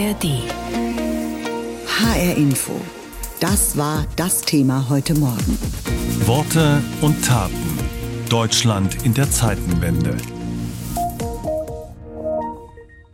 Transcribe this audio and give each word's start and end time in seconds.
ARD. 0.00 0.24
HR 1.86 2.36
Info. 2.36 2.72
Das 3.38 3.76
war 3.76 4.06
das 4.16 4.40
Thema 4.40 4.86
heute 4.88 5.14
Morgen. 5.14 5.58
Worte 6.24 6.82
und 7.02 7.22
Taten. 7.22 7.78
Deutschland 8.30 9.04
in 9.04 9.12
der 9.12 9.30
Zeitenwende. 9.30 10.16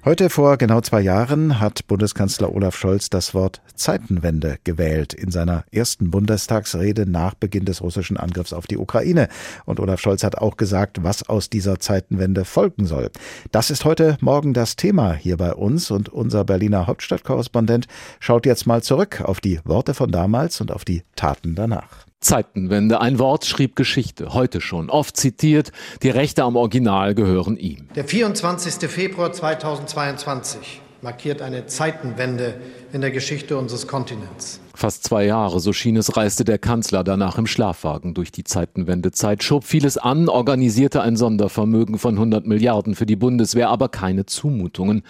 Heute 0.06 0.30
vor 0.30 0.56
genau 0.56 0.80
zwei 0.82 1.00
Jahren 1.00 1.58
hat 1.58 1.88
Bundeskanzler 1.88 2.54
Olaf 2.54 2.76
Scholz 2.76 3.10
das 3.10 3.34
Wort 3.34 3.60
Zeitenwende 3.74 4.58
gewählt 4.62 5.12
in 5.12 5.32
seiner 5.32 5.64
ersten 5.72 6.12
Bundestagsrede 6.12 7.10
nach 7.10 7.34
Beginn 7.34 7.64
des 7.64 7.82
russischen 7.82 8.16
Angriffs 8.16 8.52
auf 8.52 8.68
die 8.68 8.78
Ukraine. 8.78 9.26
Und 9.64 9.80
Olaf 9.80 9.98
Scholz 9.98 10.22
hat 10.22 10.38
auch 10.38 10.56
gesagt, 10.56 11.02
was 11.02 11.28
aus 11.28 11.50
dieser 11.50 11.80
Zeitenwende 11.80 12.44
folgen 12.44 12.86
soll. 12.86 13.10
Das 13.50 13.68
ist 13.68 13.84
heute 13.84 14.16
Morgen 14.20 14.54
das 14.54 14.76
Thema 14.76 15.12
hier 15.12 15.38
bei 15.38 15.52
uns 15.52 15.90
und 15.90 16.08
unser 16.08 16.44
Berliner 16.44 16.86
Hauptstadtkorrespondent 16.86 17.88
schaut 18.20 18.46
jetzt 18.46 18.64
mal 18.64 18.84
zurück 18.84 19.22
auf 19.22 19.40
die 19.40 19.58
Worte 19.64 19.92
von 19.92 20.12
damals 20.12 20.60
und 20.60 20.70
auf 20.70 20.84
die 20.84 21.02
Taten 21.16 21.56
danach. 21.56 22.05
Zeitenwende, 22.20 23.00
ein 23.00 23.18
Wort 23.18 23.44
schrieb 23.44 23.76
Geschichte, 23.76 24.32
heute 24.32 24.60
schon, 24.60 24.90
oft 24.90 25.16
zitiert, 25.16 25.70
die 26.02 26.10
Rechte 26.10 26.42
am 26.42 26.56
Original 26.56 27.14
gehören 27.14 27.56
ihm. 27.56 27.88
Der 27.94 28.04
24. 28.04 28.90
Februar 28.90 29.32
2022 29.32 30.80
markiert 31.02 31.42
eine 31.42 31.66
Zeitenwende 31.66 32.60
in 32.92 33.00
der 33.00 33.10
Geschichte 33.10 33.56
unseres 33.56 33.86
Kontinents. 33.86 34.60
Fast 34.76 35.04
zwei 35.04 35.24
Jahre, 35.24 35.58
so 35.58 35.72
schien 35.72 35.96
es, 35.96 36.18
reiste 36.18 36.44
der 36.44 36.58
Kanzler 36.58 37.02
danach 37.02 37.38
im 37.38 37.46
Schlafwagen 37.46 38.12
durch 38.12 38.30
die 38.30 38.44
Zeitenwendezeit, 38.44 39.42
schob 39.42 39.64
vieles 39.64 39.96
an, 39.96 40.28
organisierte 40.28 41.00
ein 41.00 41.16
Sondervermögen 41.16 41.96
von 41.96 42.16
100 42.16 42.46
Milliarden 42.46 42.94
für 42.94 43.06
die 43.06 43.16
Bundeswehr, 43.16 43.70
aber 43.70 43.88
keine 43.88 44.26
Zumutungen. 44.26 45.02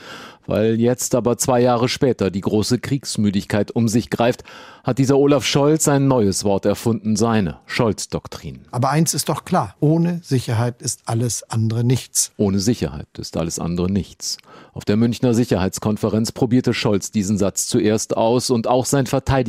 Weil 0.47 0.81
jetzt 0.81 1.17
aber 1.17 1.37
zwei 1.39 1.61
Jahre 1.61 1.89
später 1.89 2.31
die 2.31 2.41
große 2.41 2.79
Kriegsmüdigkeit 2.79 3.73
um 3.73 3.89
sich 3.89 4.11
greift, 4.11 4.45
hat 4.85 4.99
dieser 4.99 5.19
Olaf 5.19 5.45
Scholz 5.45 5.89
ein 5.89 6.07
neues 6.07 6.45
Wort 6.45 6.65
erfunden, 6.65 7.17
seine 7.17 7.59
Scholz-Doktrin. 7.67 8.61
Aber 8.71 8.91
eins 8.91 9.15
ist 9.15 9.29
doch 9.29 9.45
klar, 9.45 9.75
ohne 9.81 10.21
Sicherheit 10.23 10.81
ist 10.81 11.03
alles 11.07 11.43
andere 11.51 11.83
nichts. 11.83 12.31
Ohne 12.37 12.61
Sicherheit 12.61 13.09
ist 13.19 13.37
alles 13.37 13.59
andere 13.59 13.91
nichts. 13.91 14.39
Auf 14.73 14.85
der 14.85 14.97
Münchner 14.97 15.35
Sicherheitskonferenz 15.35 16.31
probierte 16.31 16.73
Scholz 16.73 17.11
diesen 17.11 17.39
Satz 17.39 17.67
zuerst 17.67 18.17
aus 18.17 18.51
und 18.51 18.69
auch 18.69 18.85
sein 18.85 19.07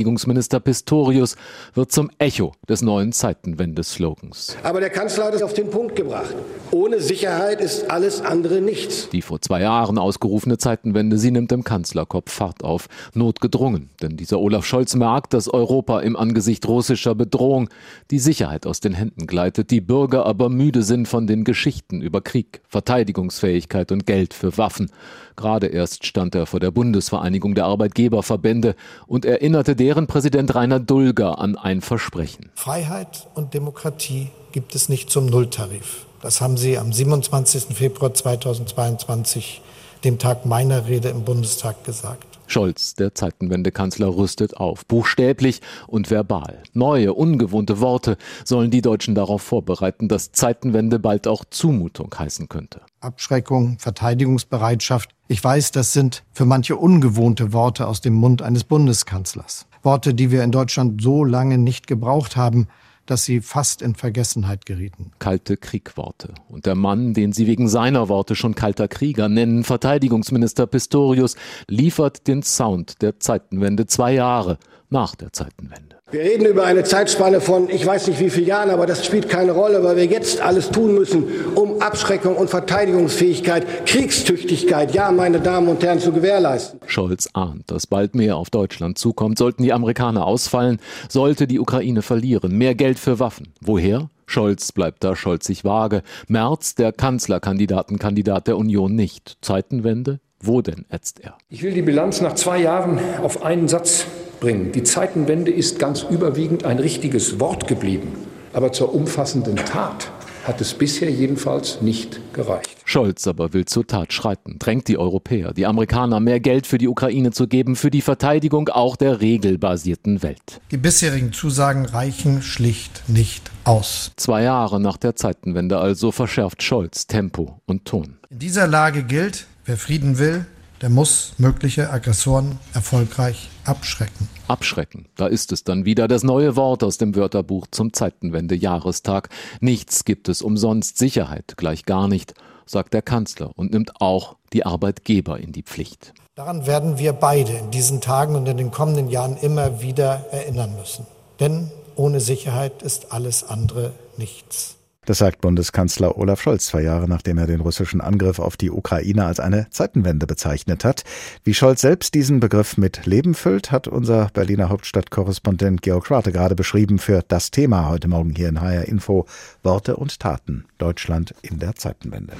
Verteidigungsminister 0.07 0.61
Pistorius 0.61 1.35
wird 1.73 1.91
zum 1.91 2.09
Echo 2.17 2.53
des 2.69 2.81
neuen 2.81 3.11
Zeitenwende-Slogans. 3.11 4.55
Aber 4.63 4.79
der 4.79 4.89
Kanzler 4.89 5.25
hat 5.25 5.33
es 5.33 5.41
auf 5.41 5.53
den 5.53 5.69
Punkt 5.69 5.97
gebracht. 5.97 6.33
Ohne 6.71 7.01
Sicherheit 7.01 7.59
ist 7.59 7.91
alles 7.91 8.21
andere 8.21 8.61
nichts. 8.61 9.09
Die 9.09 9.21
vor 9.21 9.41
zwei 9.41 9.61
Jahren 9.61 9.97
ausgerufene 9.97 10.57
Zeitenwende, 10.57 11.17
sie 11.17 11.31
nimmt 11.31 11.51
im 11.51 11.65
Kanzlerkopf 11.65 12.31
Fahrt 12.31 12.63
auf. 12.63 12.87
Notgedrungen, 13.13 13.89
denn 14.01 14.15
dieser 14.15 14.39
Olaf 14.39 14.65
Scholz 14.65 14.95
merkt, 14.95 15.33
dass 15.33 15.53
Europa 15.53 15.99
im 15.99 16.15
Angesicht 16.15 16.65
russischer 16.67 17.15
Bedrohung 17.15 17.69
die 18.09 18.19
Sicherheit 18.19 18.65
aus 18.65 18.79
den 18.79 18.93
Händen 18.93 19.27
gleitet, 19.27 19.71
die 19.71 19.81
Bürger 19.81 20.25
aber 20.25 20.47
müde 20.49 20.83
sind 20.83 21.07
von 21.07 21.27
den 21.27 21.43
Geschichten 21.43 22.01
über 22.01 22.21
Krieg, 22.21 22.61
Verteidigungsfähigkeit 22.69 23.91
und 23.91 24.05
Geld 24.05 24.33
für 24.33 24.57
Waffen. 24.57 24.89
Gerade 25.35 25.67
erst 25.67 26.05
stand 26.05 26.33
er 26.33 26.45
vor 26.45 26.59
der 26.59 26.71
Bundesvereinigung 26.71 27.55
der 27.55 27.65
Arbeitgeberverbände 27.65 28.75
und 29.05 29.25
erinnerte 29.25 29.75
deren 29.75 29.96
Präsident 30.05 30.53
Rainer 30.53 30.79
Dulger 30.79 31.39
an 31.39 31.55
ein 31.55 31.81
Versprechen. 31.81 32.51
Freiheit 32.53 33.27
und 33.33 33.55
Demokratie 33.55 34.29
gibt 34.51 34.75
es 34.75 34.89
nicht 34.89 35.09
zum 35.09 35.25
Nulltarif. 35.25 36.05
Das 36.21 36.41
haben 36.41 36.57
Sie 36.57 36.77
am 36.77 36.93
27. 36.93 37.75
Februar 37.75 38.13
2022, 38.13 39.61
dem 40.03 40.19
Tag 40.19 40.45
meiner 40.45 40.87
Rede 40.87 41.09
im 41.09 41.23
Bundestag, 41.23 41.83
gesagt. 41.83 42.37
Scholz, 42.47 42.95
der 42.95 43.13
Zeitenwendekanzler, 43.13 44.15
rüstet 44.15 44.57
auf, 44.57 44.85
buchstäblich 44.85 45.61
und 45.85 46.09
verbal. 46.09 46.63
Neue, 46.73 47.13
ungewohnte 47.13 47.81
Worte 47.81 48.17
sollen 48.45 48.71
die 48.71 48.81
Deutschen 48.81 49.15
darauf 49.15 49.41
vorbereiten, 49.41 50.07
dass 50.07 50.31
Zeitenwende 50.31 50.97
bald 50.97 51.27
auch 51.27 51.43
Zumutung 51.49 52.13
heißen 52.17 52.47
könnte. 52.47 52.81
Abschreckung, 53.01 53.77
Verteidigungsbereitschaft. 53.79 55.09
Ich 55.27 55.43
weiß, 55.43 55.71
das 55.71 55.93
sind 55.93 56.23
für 56.31 56.45
manche 56.45 56.77
ungewohnte 56.77 57.51
Worte 57.51 57.85
aus 57.87 58.01
dem 58.01 58.13
Mund 58.13 58.41
eines 58.41 58.63
Bundeskanzlers. 58.63 59.66
Worte, 59.83 60.13
die 60.13 60.31
wir 60.31 60.43
in 60.43 60.51
Deutschland 60.51 61.01
so 61.01 61.23
lange 61.23 61.57
nicht 61.57 61.87
gebraucht 61.87 62.35
haben, 62.35 62.67
dass 63.07 63.23
sie 63.23 63.41
fast 63.41 63.81
in 63.81 63.95
Vergessenheit 63.95 64.65
gerieten. 64.65 65.11
Kalte 65.17 65.57
Kriegworte. 65.57 66.33
Und 66.49 66.65
der 66.65 66.75
Mann, 66.75 67.13
den 67.13 67.31
sie 67.31 67.47
wegen 67.47 67.69
seiner 67.69 68.09
Worte 68.09 68.35
schon 68.35 68.53
kalter 68.53 68.87
Krieger 68.87 69.29
nennen, 69.29 69.63
Verteidigungsminister 69.63 70.67
Pistorius, 70.67 71.35
liefert 71.67 72.27
den 72.27 72.43
Sound 72.43 73.01
der 73.01 73.19
Zeitenwende 73.19 73.87
zwei 73.87 74.13
Jahre 74.13 74.59
nach 74.89 75.15
der 75.15 75.33
Zeitenwende. 75.33 75.97
Wir 76.09 76.21
reden 76.21 76.45
über 76.45 76.63
eine 76.63 76.85
Zeitspanne 76.85 77.41
von, 77.41 77.69
ich 77.69 77.85
weiß 77.85 78.07
nicht 78.07 78.21
wie 78.21 78.29
vielen 78.29 78.47
Jahren, 78.47 78.69
aber 78.69 78.85
das 78.85 79.05
spielt 79.05 79.27
keine 79.27 79.51
Rolle, 79.51 79.83
weil 79.83 79.97
wir 79.97 80.05
jetzt 80.05 80.39
alles 80.39 80.69
tun 80.69 80.95
müssen, 80.95 81.25
um 81.53 81.81
Abschreckung 81.81 82.37
und 82.37 82.49
Verteidigungsfähigkeit, 82.49 83.85
Kriegstüchtigkeit, 83.85 84.93
ja, 84.93 85.11
meine 85.11 85.41
Damen 85.41 85.67
und 85.67 85.83
Herren, 85.83 85.99
zu 85.99 86.13
gewährleisten. 86.13 86.79
Scholz 86.85 87.27
ahnt, 87.33 87.69
dass 87.69 87.87
bald 87.87 88.15
mehr 88.15 88.37
auf 88.37 88.49
Deutschland 88.49 88.97
zukommt. 88.97 89.37
Sollten 89.37 89.63
die 89.63 89.73
Amerikaner 89.73 90.25
ausfallen, 90.25 90.79
sollte 91.09 91.45
die 91.45 91.59
Ukraine 91.59 92.01
verlieren. 92.01 92.57
Mehr 92.57 92.73
Geld 92.73 92.99
für 92.99 93.19
Waffen. 93.19 93.53
Woher? 93.59 94.09
Scholz 94.27 94.71
bleibt 94.71 95.03
da 95.03 95.15
scholzig 95.15 95.65
vage. 95.65 96.03
Merz, 96.27 96.75
der 96.75 96.93
Kanzlerkandidatenkandidat 96.93 98.47
der 98.47 98.57
Union 98.57 98.95
nicht. 98.95 99.37
Zeitenwende? 99.41 100.19
Wo 100.39 100.61
denn, 100.61 100.85
ätzt 100.89 101.19
er? 101.19 101.37
Ich 101.49 101.63
will 101.63 101.73
die 101.73 101.81
Bilanz 101.81 102.21
nach 102.21 102.35
zwei 102.35 102.59
Jahren 102.59 102.99
auf 103.23 103.43
einen 103.43 103.67
Satz 103.67 104.05
bringen. 104.39 104.71
Die 104.71 104.83
Zeitenwende 104.83 105.51
ist 105.51 105.79
ganz 105.79 106.03
überwiegend 106.03 106.63
ein 106.63 106.79
richtiges 106.79 107.39
Wort 107.39 107.67
geblieben. 107.67 108.13
Aber 108.53 108.71
zur 108.71 108.93
umfassenden 108.93 109.55
Tat 109.55 110.11
hat 110.47 110.61
es 110.61 110.73
bisher 110.73 111.11
jedenfalls 111.11 111.81
nicht 111.81 112.21
gereicht. 112.33 112.77
Scholz 112.85 113.27
aber 113.27 113.51
will 113.51 113.65
zur 113.65 113.85
Tat 113.85 114.13
schreiten, 114.13 114.57
drängt 114.59 114.87
die 114.87 114.97
Europäer, 114.97 115.53
die 115.53 115.65
Amerikaner 115.65 116.21
mehr 116.21 116.39
Geld 116.39 116.65
für 116.65 116.77
die 116.77 116.87
Ukraine 116.87 117.31
zu 117.31 117.47
geben, 117.47 117.75
für 117.75 117.91
die 117.91 118.01
Verteidigung 118.01 118.69
auch 118.69 118.95
der 118.95 119.19
regelbasierten 119.19 120.23
Welt. 120.23 120.61
Die 120.71 120.77
bisherigen 120.77 121.33
Zusagen 121.33 121.85
reichen 121.85 122.41
schlicht 122.41 123.03
nicht 123.07 123.51
aus. 123.65 124.13
Zwei 124.15 124.43
Jahre 124.43 124.79
nach 124.79 124.95
der 124.95 125.17
Zeitenwende 125.17 125.79
also 125.79 126.13
verschärft 126.13 126.63
Scholz 126.63 127.07
Tempo 127.07 127.59
und 127.65 127.83
Ton. 127.83 128.15
In 128.29 128.39
dieser 128.39 128.67
Lage 128.67 129.03
gilt, 129.03 129.47
wer 129.65 129.75
Frieden 129.75 130.17
will, 130.17 130.45
der 130.81 130.89
muss 130.89 131.33
mögliche 131.37 131.89
Aggressoren 131.89 132.59
erfolgreich 132.73 133.49
abschrecken. 133.65 134.29
Abschrecken, 134.47 135.07
da 135.15 135.27
ist 135.27 135.51
es 135.51 135.63
dann 135.63 135.85
wieder 135.85 136.07
das 136.07 136.23
neue 136.23 136.55
Wort 136.55 136.83
aus 136.83 136.97
dem 136.97 137.15
Wörterbuch 137.15 137.67
zum 137.71 137.93
Zeitenwende-Jahrestag. 137.93 139.29
Nichts 139.59 140.05
gibt 140.05 140.29
es 140.29 140.41
umsonst, 140.41 140.97
Sicherheit 140.97 141.55
gleich 141.57 141.85
gar 141.85 142.07
nicht, 142.07 142.33
sagt 142.65 142.93
der 142.93 143.01
Kanzler 143.01 143.51
und 143.55 143.71
nimmt 143.71 143.99
auch 143.99 144.37
die 144.53 144.65
Arbeitgeber 144.65 145.39
in 145.39 145.51
die 145.51 145.63
Pflicht. 145.63 146.13
Daran 146.35 146.67
werden 146.67 146.99
wir 146.99 147.13
beide 147.13 147.51
in 147.51 147.71
diesen 147.71 147.99
Tagen 147.99 148.35
und 148.35 148.47
in 148.47 148.57
den 148.57 148.71
kommenden 148.71 149.09
Jahren 149.09 149.37
immer 149.37 149.81
wieder 149.81 150.25
erinnern 150.31 150.75
müssen. 150.77 151.05
Denn 151.39 151.71
ohne 151.95 152.19
Sicherheit 152.19 152.83
ist 152.83 153.11
alles 153.11 153.43
andere 153.43 153.93
nichts. 154.17 154.76
Das 155.07 155.19
sagt 155.19 155.39
Bundeskanzler 155.39 156.17
Olaf 156.17 156.41
Scholz 156.41 156.65
zwei 156.65 156.81
Jahre 156.81 157.07
nachdem 157.07 157.37
er 157.37 157.47
den 157.47 157.61
russischen 157.61 158.01
Angriff 158.01 158.39
auf 158.39 158.57
die 158.57 158.69
Ukraine 158.69 159.25
als 159.25 159.39
eine 159.39 159.69
Zeitenwende 159.69 160.27
bezeichnet 160.27 160.83
hat. 160.83 161.05
Wie 161.45 161.53
Scholz 161.53 161.79
selbst 161.79 162.13
diesen 162.13 162.41
Begriff 162.41 162.75
mit 162.75 163.05
Leben 163.05 163.33
füllt, 163.33 163.71
hat 163.71 163.87
unser 163.87 164.29
Berliner 164.33 164.67
Hauptstadtkorrespondent 164.67 165.81
Georg 165.81 166.07
Schwarte 166.07 166.33
gerade 166.33 166.55
beschrieben 166.55 166.99
für 166.99 167.23
das 167.25 167.51
Thema 167.51 167.87
heute 167.87 168.09
Morgen 168.09 168.35
hier 168.35 168.49
in 168.49 168.59
HR 168.59 168.85
Info 168.89 169.25
Worte 169.63 169.95
und 169.95 170.19
Taten. 170.19 170.65
Deutschland 170.77 171.33
in 171.41 171.57
der 171.59 171.75
Zeitenwende. 171.75 172.33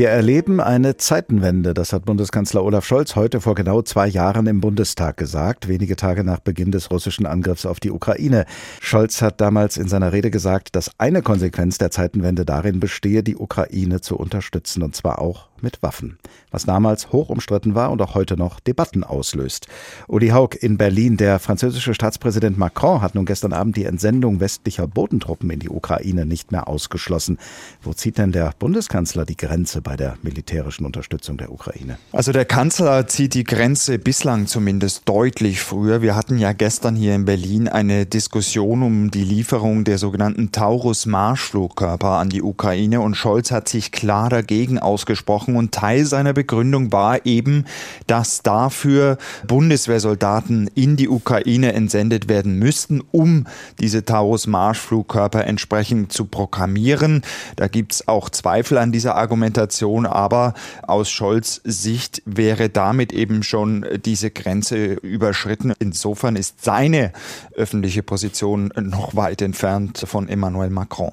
Wir 0.00 0.08
erleben 0.08 0.60
eine 0.60 0.96
Zeitenwende, 0.96 1.74
das 1.74 1.92
hat 1.92 2.06
Bundeskanzler 2.06 2.64
Olaf 2.64 2.86
Scholz 2.86 3.16
heute 3.16 3.42
vor 3.42 3.54
genau 3.54 3.82
zwei 3.82 4.06
Jahren 4.06 4.46
im 4.46 4.62
Bundestag 4.62 5.18
gesagt, 5.18 5.68
wenige 5.68 5.94
Tage 5.94 6.24
nach 6.24 6.40
Beginn 6.40 6.72
des 6.72 6.90
russischen 6.90 7.26
Angriffs 7.26 7.66
auf 7.66 7.80
die 7.80 7.90
Ukraine. 7.90 8.46
Scholz 8.80 9.20
hat 9.20 9.42
damals 9.42 9.76
in 9.76 9.88
seiner 9.88 10.14
Rede 10.14 10.30
gesagt, 10.30 10.74
dass 10.74 10.90
eine 10.96 11.20
Konsequenz 11.20 11.76
der 11.76 11.90
Zeitenwende 11.90 12.46
darin 12.46 12.80
bestehe, 12.80 13.22
die 13.22 13.36
Ukraine 13.36 14.00
zu 14.00 14.16
unterstützen, 14.16 14.82
und 14.82 14.96
zwar 14.96 15.18
auch 15.18 15.49
mit 15.62 15.82
Waffen, 15.82 16.18
was 16.50 16.64
damals 16.64 17.12
hoch 17.12 17.28
umstritten 17.28 17.74
war 17.74 17.90
und 17.90 18.00
auch 18.02 18.14
heute 18.14 18.36
noch 18.36 18.60
Debatten 18.60 19.04
auslöst. 19.04 19.66
Uli 20.08 20.28
Haug 20.28 20.56
in 20.60 20.78
Berlin, 20.78 21.16
der 21.16 21.38
französische 21.38 21.94
Staatspräsident 21.94 22.58
Macron 22.58 23.02
hat 23.02 23.14
nun 23.14 23.26
gestern 23.26 23.52
Abend 23.52 23.76
die 23.76 23.84
Entsendung 23.84 24.40
westlicher 24.40 24.86
Bodentruppen 24.86 25.50
in 25.50 25.60
die 25.60 25.68
Ukraine 25.68 26.26
nicht 26.26 26.52
mehr 26.52 26.68
ausgeschlossen. 26.68 27.38
Wo 27.82 27.92
zieht 27.92 28.18
denn 28.18 28.32
der 28.32 28.52
Bundeskanzler 28.58 29.24
die 29.24 29.36
Grenze 29.36 29.82
bei 29.82 29.96
der 29.96 30.16
militärischen 30.22 30.84
Unterstützung 30.84 31.36
der 31.36 31.52
Ukraine? 31.52 31.98
Also 32.12 32.32
der 32.32 32.44
Kanzler 32.44 33.06
zieht 33.06 33.34
die 33.34 33.44
Grenze 33.44 33.98
bislang 33.98 34.46
zumindest 34.46 35.08
deutlich 35.08 35.60
früher. 35.60 36.02
Wir 36.02 36.16
hatten 36.16 36.38
ja 36.38 36.52
gestern 36.52 36.96
hier 36.96 37.14
in 37.14 37.24
Berlin 37.24 37.68
eine 37.68 38.06
Diskussion 38.06 38.82
um 38.82 39.10
die 39.10 39.24
Lieferung 39.24 39.84
der 39.84 39.98
sogenannten 39.98 40.52
Taurus 40.52 41.06
Marschflugkörper 41.06 42.18
an 42.18 42.30
die 42.30 42.42
Ukraine 42.42 43.00
und 43.00 43.14
Scholz 43.14 43.50
hat 43.50 43.68
sich 43.68 43.92
klar 43.92 44.28
dagegen 44.28 44.78
ausgesprochen 44.78 45.49
gesprochen 45.50 45.56
und 45.56 45.72
Teil 45.72 46.04
seiner 46.04 46.32
Begründung 46.32 46.92
war 46.92 47.26
eben, 47.26 47.64
dass 48.06 48.42
dafür 48.42 49.18
Bundeswehrsoldaten 49.46 50.70
in 50.74 50.96
die 50.96 51.08
Ukraine 51.08 51.72
entsendet 51.72 52.28
werden 52.28 52.58
müssten, 52.58 53.02
um 53.12 53.46
diese 53.80 54.04
Taurus-Marschflugkörper 54.04 55.44
entsprechend 55.44 56.12
zu 56.12 56.26
programmieren. 56.26 57.22
Da 57.56 57.68
gibt 57.68 57.92
es 57.92 58.08
auch 58.08 58.30
Zweifel 58.30 58.78
an 58.78 58.92
dieser 58.92 59.16
Argumentation, 59.16 60.06
aber 60.06 60.54
aus 60.82 61.10
Scholz 61.10 61.60
Sicht 61.64 62.22
wäre 62.24 62.68
damit 62.68 63.12
eben 63.12 63.42
schon 63.42 63.86
diese 64.04 64.30
Grenze 64.30 64.94
überschritten. 64.94 65.72
Insofern 65.78 66.36
ist 66.36 66.64
seine 66.64 67.12
öffentliche 67.54 68.02
Position 68.02 68.72
noch 68.76 69.16
weit 69.16 69.42
entfernt 69.42 70.04
von 70.06 70.28
Emmanuel 70.28 70.70
Macron. 70.70 71.12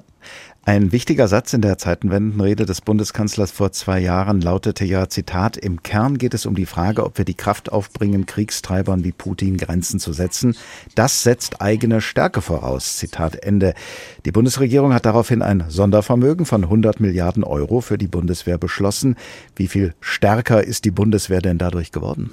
Ein 0.68 0.92
wichtiger 0.92 1.30
Satz 1.30 1.54
in 1.54 1.62
der 1.62 1.78
Zeitenwendenrede 1.78 2.66
des 2.66 2.81
Bundeskanzlers 2.81 3.52
vor 3.52 3.72
zwei 3.72 4.02
Jahren 4.02 4.42
lautete 4.42 4.84
ja, 4.84 5.08
Zitat, 5.08 5.56
im 5.56 5.81
Kern 5.81 6.18
geht 6.18 6.34
es 6.34 6.46
um 6.46 6.56
die 6.56 6.66
Frage, 6.66 7.06
ob 7.06 7.18
wir 7.18 7.24
die 7.24 7.36
Kraft 7.36 7.72
aufbringen, 7.72 8.25
Kriegstreibern 8.25 9.06
wie 9.06 9.14
Putin 9.14 9.56
Grenzen 9.56 9.98
zu 9.98 10.12
setzen. 10.12 10.58
Das 10.94 11.24
setzt 11.24 11.62
eigene 11.62 12.02
Stärke 12.02 12.42
voraus. 12.42 12.98
Zitat 12.98 13.38
Ende. 13.38 13.75
Die 14.25 14.34
Bundesregierung 14.34 14.94
hat 14.94 15.06
daraufhin 15.06 15.42
ein 15.42 15.64
Sondervermögen 15.69 16.46
von 16.46 16.66
100 16.66 17.00
Milliarden 17.00 17.46
Euro 17.46 17.80
für 17.80 17.98
die 17.98 18.08
Bundeswehr 18.08 18.58
beschlossen. 18.58 19.16
Wie 19.56 19.70
viel 19.70 19.94
stärker 20.02 20.66
ist 20.66 20.84
die 20.84 20.92
Bundeswehr 20.92 21.40
denn 21.40 21.60
dadurch 21.60 21.94
geworden? 21.94 22.31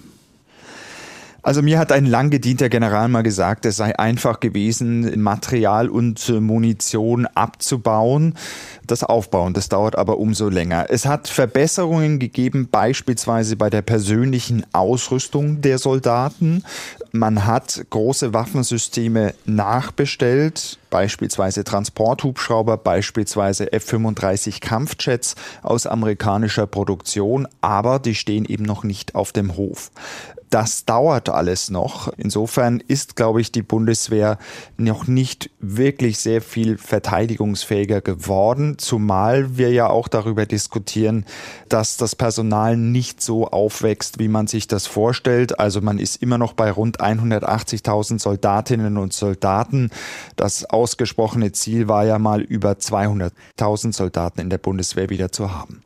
Also 1.45 1.61
mir 1.61 1.79
hat 1.79 1.93
ein 1.93 2.07
lang 2.07 2.31
gedienter 2.31 2.71
General 2.71 3.07
mal 3.09 3.23
gesagt, 3.23 3.67
es 3.67 3.77
sei 3.77 3.99
einfach 3.99 4.41
gewesen, 4.41 5.21
Material 5.21 5.91
und 5.91 6.27
Munition 6.41 7.27
abzubauen. 7.27 8.35
Das 8.87 9.05
Aufbauen, 9.05 9.53
das 9.53 9.69
dauert 9.69 9.95
aber 9.97 10.17
umso 10.19 10.49
länger. 10.49 10.87
Es 10.89 11.05
hat 11.05 11.29
Verbesserungen 11.29 12.19
gegeben, 12.19 12.69
beispielsweise 12.71 13.57
bei 13.57 13.69
der 13.69 13.83
persönlichen 13.83 14.65
Ausrüstung 14.73 15.61
der 15.61 15.77
Soldaten. 15.77 16.65
Man 17.13 17.45
hat 17.45 17.85
große 17.91 18.33
Waffensysteme 18.33 19.35
nachbestellt, 19.45 20.79
beispielsweise 20.89 21.63
Transporthubschrauber, 21.63 22.79
beispielsweise 22.79 23.71
F-35 23.71 24.63
Kampfjets 24.63 25.35
aus 25.63 25.87
amerikanischer 25.87 26.67
Produktion, 26.67 27.47
aber 27.61 27.99
die 27.99 28.15
stehen 28.15 28.47
eben 28.47 28.65
noch 28.65 28.83
nicht 28.83 29.15
auf 29.15 29.33
dem 29.33 29.59
Hof. 29.59 29.91
Das 30.55 30.85
dauert 30.85 31.31
alles 31.31 31.69
noch. 31.69 32.13
Insofern 32.17 32.79
ist, 32.79 33.17
glaube 33.17 33.41
ich, 33.41 33.51
die 33.51 33.63
Bundeswehr 33.63 34.39
noch 34.77 35.09
nicht 35.09 35.51
wirklich 35.59 36.21
sehr 36.21 36.41
viel 36.41 36.79
verteidigungsfähiger 36.79 38.01
geworden, 38.01 38.79
zumal 38.79 39.57
wir 39.59 39.73
ja 39.73 39.89
auch 39.89 40.07
darüber 40.07 40.47
diskutieren, 40.47 41.27
dass 41.69 41.97
das 41.97 42.15
Personal 42.15 42.77
nicht 42.77 43.21
so 43.21 43.49
aufwächst, 43.49 44.21
wie 44.21 44.29
man 44.29 44.47
sich 44.47 44.69
das 44.69 44.87
vorstellt. 44.87 45.59
Also 45.59 45.81
man 45.81 45.99
ist 45.99 46.23
immer 46.23 46.39
noch 46.39 46.53
bei 46.53 46.71
rund 46.71 47.01
180.000 47.01 48.21
Soldatinnen 48.21 48.97
und 48.97 49.13
Soldaten. 49.13 49.91
Das 50.37 50.65
ausgesprochene 50.67 51.51
Ziel 51.51 51.89
war 51.89 52.05
ja 52.05 52.21
mal 52.21 52.43
über 52.43 52.75
200.000 52.75 53.93
Soldaten 53.93 54.41
in 54.41 54.51
der 54.51 54.59
Bundeswehr 54.59 55.11
wieder 55.11 55.33
zu 55.33 55.53
haben. 55.53 55.83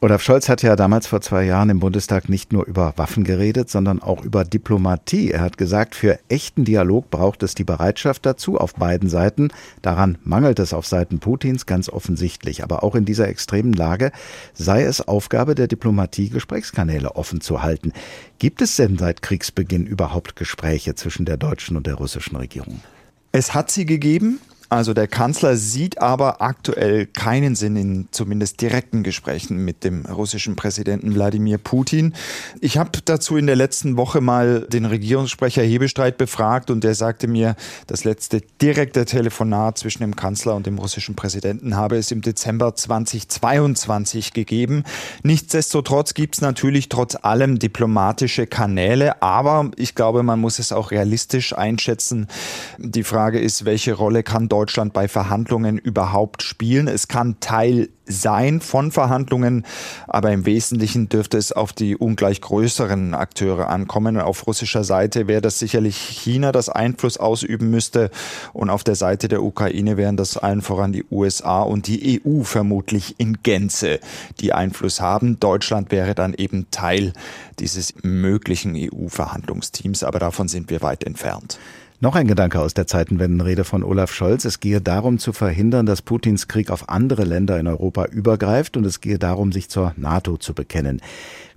Olaf 0.00 0.22
Scholz 0.22 0.50
hat 0.50 0.62
ja 0.62 0.76
damals 0.76 1.06
vor 1.06 1.22
zwei 1.22 1.44
Jahren 1.44 1.70
im 1.70 1.80
Bundestag 1.80 2.28
nicht 2.28 2.52
nur 2.52 2.66
über 2.66 2.92
Waffen 2.96 3.24
geredet, 3.24 3.70
sondern 3.70 4.02
auch 4.02 4.22
über 4.22 4.44
Diplomatie. 4.44 5.30
Er 5.30 5.40
hat 5.40 5.56
gesagt, 5.56 5.94
für 5.94 6.18
echten 6.28 6.66
Dialog 6.66 7.08
braucht 7.10 7.42
es 7.42 7.54
die 7.54 7.64
Bereitschaft 7.64 8.26
dazu 8.26 8.58
auf 8.58 8.74
beiden 8.74 9.08
Seiten. 9.08 9.48
Daran 9.80 10.18
mangelt 10.22 10.58
es 10.58 10.74
auf 10.74 10.86
Seiten 10.86 11.20
Putins 11.20 11.64
ganz 11.64 11.88
offensichtlich. 11.88 12.62
Aber 12.62 12.84
auch 12.84 12.94
in 12.96 13.06
dieser 13.06 13.28
extremen 13.28 13.72
Lage 13.72 14.12
sei 14.52 14.82
es 14.82 15.00
Aufgabe 15.00 15.54
der 15.54 15.68
Diplomatie, 15.68 16.28
Gesprächskanäle 16.28 17.16
offen 17.16 17.40
zu 17.40 17.62
halten. 17.62 17.92
Gibt 18.38 18.60
es 18.60 18.76
denn 18.76 18.98
seit 18.98 19.22
Kriegsbeginn 19.22 19.86
überhaupt 19.86 20.36
Gespräche 20.36 20.94
zwischen 20.96 21.24
der 21.24 21.38
deutschen 21.38 21.78
und 21.78 21.86
der 21.86 21.94
russischen 21.94 22.36
Regierung? 22.36 22.80
Es 23.32 23.54
hat 23.54 23.70
sie 23.70 23.86
gegeben. 23.86 24.38
Also 24.70 24.94
der 24.94 25.06
Kanzler 25.06 25.56
sieht 25.56 26.00
aber 26.00 26.40
aktuell 26.40 27.06
keinen 27.06 27.54
Sinn 27.54 27.76
in 27.76 28.08
zumindest 28.10 28.60
direkten 28.60 29.02
Gesprächen 29.02 29.58
mit 29.64 29.84
dem 29.84 30.06
russischen 30.06 30.56
Präsidenten 30.56 31.14
Wladimir 31.14 31.58
Putin. 31.58 32.14
Ich 32.60 32.78
habe 32.78 32.90
dazu 33.04 33.36
in 33.36 33.46
der 33.46 33.56
letzten 33.56 33.96
Woche 33.96 34.20
mal 34.20 34.62
den 34.62 34.84
Regierungssprecher 34.84 35.62
Hebestreit 35.62 36.16
befragt 36.16 36.70
und 36.70 36.82
der 36.82 36.94
sagte 36.94 37.28
mir, 37.28 37.56
das 37.86 38.04
letzte 38.04 38.40
direkte 38.60 39.04
Telefonat 39.04 39.78
zwischen 39.78 40.02
dem 40.02 40.16
Kanzler 40.16 40.54
und 40.56 40.66
dem 40.66 40.78
russischen 40.78 41.14
Präsidenten 41.14 41.76
habe 41.76 41.96
es 41.96 42.10
im 42.10 42.22
Dezember 42.22 42.74
2022 42.74 44.32
gegeben. 44.32 44.84
Nichtsdestotrotz 45.22 46.14
gibt 46.14 46.36
es 46.36 46.40
natürlich 46.40 46.88
trotz 46.88 47.16
allem 47.16 47.58
diplomatische 47.58 48.46
Kanäle, 48.46 49.22
aber 49.22 49.70
ich 49.76 49.94
glaube, 49.94 50.22
man 50.22 50.40
muss 50.40 50.58
es 50.58 50.72
auch 50.72 50.90
realistisch 50.90 51.56
einschätzen. 51.56 52.26
Die 52.78 53.04
Frage 53.04 53.38
ist, 53.38 53.64
welche 53.64 53.92
Rolle 53.92 54.22
kann 54.22 54.48
Deutschland 54.48 54.63
Deutschland 54.64 54.94
bei 54.94 55.08
Verhandlungen 55.08 55.76
überhaupt 55.76 56.42
spielen. 56.42 56.88
Es 56.88 57.06
kann 57.06 57.36
Teil 57.38 57.90
sein 58.06 58.62
von 58.62 58.92
Verhandlungen, 58.92 59.66
aber 60.06 60.32
im 60.32 60.46
Wesentlichen 60.46 61.10
dürfte 61.10 61.36
es 61.36 61.52
auf 61.52 61.74
die 61.74 61.98
ungleich 61.98 62.40
größeren 62.40 63.12
Akteure 63.12 63.68
ankommen. 63.68 64.18
Auf 64.18 64.46
russischer 64.46 64.82
Seite 64.82 65.28
wäre 65.28 65.42
das 65.42 65.58
sicherlich 65.58 65.98
China, 65.98 66.50
das 66.50 66.70
Einfluss 66.70 67.18
ausüben 67.18 67.70
müsste 67.70 68.10
und 68.54 68.70
auf 68.70 68.84
der 68.84 68.94
Seite 68.94 69.28
der 69.28 69.42
Ukraine 69.42 69.98
wären 69.98 70.16
das 70.16 70.38
allen 70.38 70.62
voran 70.62 70.94
die 70.94 71.04
USA 71.10 71.60
und 71.60 71.86
die 71.86 72.22
EU 72.24 72.42
vermutlich 72.42 73.16
in 73.18 73.42
Gänze, 73.42 74.00
die 74.40 74.54
Einfluss 74.54 75.02
haben. 75.02 75.38
Deutschland 75.40 75.92
wäre 75.92 76.14
dann 76.14 76.32
eben 76.32 76.70
Teil 76.70 77.12
dieses 77.58 77.92
möglichen 78.02 78.74
EU-Verhandlungsteams, 78.76 80.04
aber 80.04 80.20
davon 80.20 80.48
sind 80.48 80.70
wir 80.70 80.80
weit 80.80 81.04
entfernt. 81.04 81.58
Noch 82.04 82.16
ein 82.16 82.26
Gedanke 82.26 82.60
aus 82.60 82.74
der 82.74 82.86
Zeitenwendenrede 82.86 83.64
von 83.64 83.82
Olaf 83.82 84.12
Scholz. 84.12 84.44
Es 84.44 84.60
gehe 84.60 84.82
darum 84.82 85.18
zu 85.18 85.32
verhindern, 85.32 85.86
dass 85.86 86.02
Putins 86.02 86.48
Krieg 86.48 86.70
auf 86.70 86.90
andere 86.90 87.24
Länder 87.24 87.58
in 87.58 87.66
Europa 87.66 88.04
übergreift 88.04 88.76
und 88.76 88.84
es 88.84 89.00
gehe 89.00 89.18
darum, 89.18 89.52
sich 89.52 89.70
zur 89.70 89.94
NATO 89.96 90.36
zu 90.36 90.52
bekennen. 90.52 91.00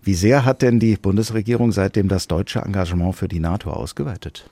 Wie 0.01 0.13
sehr 0.13 0.45
hat 0.45 0.61
denn 0.61 0.79
die 0.79 0.95
Bundesregierung 0.95 1.73
seitdem 1.73 2.07
das 2.07 2.29
deutsche 2.29 2.59
Engagement 2.59 3.17
für 3.17 3.27
die 3.27 3.41
NATO 3.41 3.71
ausgeweitet? 3.71 4.49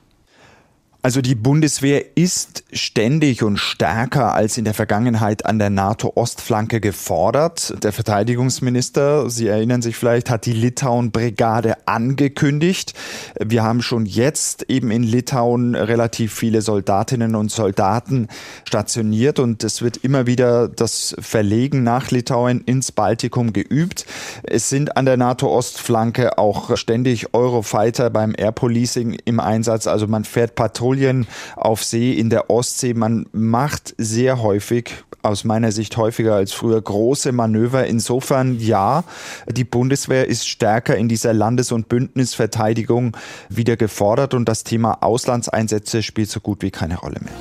Also 1.05 1.21
die 1.21 1.35
Bundeswehr 1.35 2.17
ist 2.17 2.63
ständig 2.73 3.43
und 3.43 3.57
stärker 3.57 4.33
als 4.33 4.57
in 4.57 4.65
der 4.65 4.73
Vergangenheit 4.73 5.45
an 5.45 5.59
der 5.59 5.69
NATO-Ostflanke 5.69 6.81
gefordert. 6.81 7.75
Der 7.83 7.91
Verteidigungsminister, 7.91 9.29
Sie 9.29 9.45
erinnern 9.47 9.83
sich 9.83 9.97
vielleicht, 9.97 10.31
hat 10.31 10.47
die 10.47 10.53
Litauen-Brigade 10.53 11.87
angekündigt. 11.87 12.95
Wir 13.39 13.61
haben 13.61 13.83
schon 13.83 14.07
jetzt 14.07 14.67
eben 14.67 14.89
in 14.89 15.03
Litauen 15.03 15.75
relativ 15.75 16.33
viele 16.33 16.63
Soldatinnen 16.63 17.35
und 17.35 17.51
Soldaten 17.51 18.27
stationiert 18.67 19.37
und 19.37 19.63
es 19.63 19.83
wird 19.83 19.97
immer 19.97 20.25
wieder 20.25 20.67
das 20.67 21.15
Verlegen 21.19 21.83
nach 21.83 22.09
Litauen 22.09 22.61
ins 22.61 22.91
Baltikum 22.91 23.53
geübt. 23.53 24.07
Es 24.41 24.69
sind 24.69 24.97
an 24.97 25.05
der 25.05 25.17
NATO-Ostflanke 25.17 26.39
auch 26.39 26.75
ständig 26.75 27.35
Eurofighter 27.35 28.09
beim 28.09 28.33
Air 28.35 28.53
Policing 28.53 29.15
im 29.25 29.39
Einsatz. 29.39 29.85
Also 29.85 30.07
man 30.07 30.23
fährt 30.23 30.55
Patrouillen 30.55 30.94
Patrouillen 30.95 31.27
auf 31.55 31.83
See 31.83 32.13
in 32.13 32.29
der 32.29 32.49
Ostsee. 32.49 32.93
Man 32.93 33.27
macht 33.31 33.93
sehr 33.97 34.41
häufig, 34.41 34.93
aus 35.21 35.43
meiner 35.43 35.71
Sicht 35.71 35.97
häufiger 35.97 36.35
als 36.35 36.53
früher, 36.53 36.81
große 36.81 37.31
Manöver. 37.31 37.85
Insofern 37.87 38.59
ja, 38.59 39.03
die 39.47 39.63
Bundeswehr 39.63 40.27
ist 40.27 40.47
stärker 40.47 40.95
in 40.95 41.09
dieser 41.09 41.33
Landes- 41.33 41.71
und 41.71 41.89
Bündnisverteidigung 41.89 43.17
wieder 43.49 43.75
gefordert 43.75 44.33
und 44.33 44.47
das 44.47 44.63
Thema 44.63 45.01
Auslandseinsätze 45.01 46.03
spielt 46.03 46.29
so 46.29 46.39
gut 46.39 46.61
wie 46.61 46.71
keine 46.71 46.97
Rolle 46.97 47.19
mehr. 47.21 47.33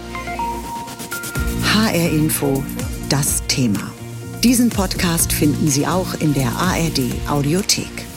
HR 1.75 2.11
Info, 2.11 2.62
das 3.08 3.42
Thema. 3.49 3.92
Diesen 4.42 4.70
Podcast 4.70 5.32
finden 5.32 5.68
Sie 5.68 5.87
auch 5.87 6.14
in 6.20 6.34
der 6.34 6.49
ARD 6.49 7.28
Audiothek. 7.28 8.13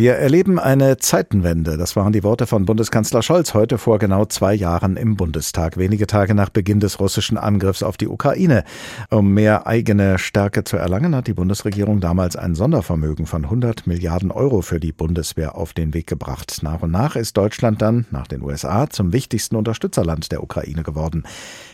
Wir 0.00 0.14
erleben 0.14 0.58
eine 0.58 0.96
Zeitenwende. 0.96 1.76
Das 1.76 1.94
waren 1.94 2.14
die 2.14 2.24
Worte 2.24 2.46
von 2.46 2.64
Bundeskanzler 2.64 3.20
Scholz 3.20 3.52
heute 3.52 3.76
vor 3.76 3.98
genau 3.98 4.24
zwei 4.24 4.54
Jahren 4.54 4.96
im 4.96 5.14
Bundestag, 5.14 5.76
wenige 5.76 6.06
Tage 6.06 6.34
nach 6.34 6.48
Beginn 6.48 6.80
des 6.80 7.00
russischen 7.00 7.36
Angriffs 7.36 7.82
auf 7.82 7.98
die 7.98 8.08
Ukraine. 8.08 8.64
Um 9.10 9.34
mehr 9.34 9.66
eigene 9.66 10.18
Stärke 10.18 10.64
zu 10.64 10.78
erlangen, 10.78 11.14
hat 11.14 11.26
die 11.26 11.34
Bundesregierung 11.34 12.00
damals 12.00 12.34
ein 12.34 12.54
Sondervermögen 12.54 13.26
von 13.26 13.44
100 13.44 13.86
Milliarden 13.86 14.30
Euro 14.30 14.62
für 14.62 14.80
die 14.80 14.92
Bundeswehr 14.92 15.54
auf 15.54 15.74
den 15.74 15.92
Weg 15.92 16.06
gebracht. 16.06 16.60
Nach 16.62 16.80
und 16.80 16.92
nach 16.92 17.14
ist 17.14 17.36
Deutschland 17.36 17.82
dann, 17.82 18.06
nach 18.10 18.26
den 18.26 18.40
USA, 18.40 18.88
zum 18.88 19.12
wichtigsten 19.12 19.54
Unterstützerland 19.54 20.32
der 20.32 20.42
Ukraine 20.42 20.82
geworden. 20.82 21.24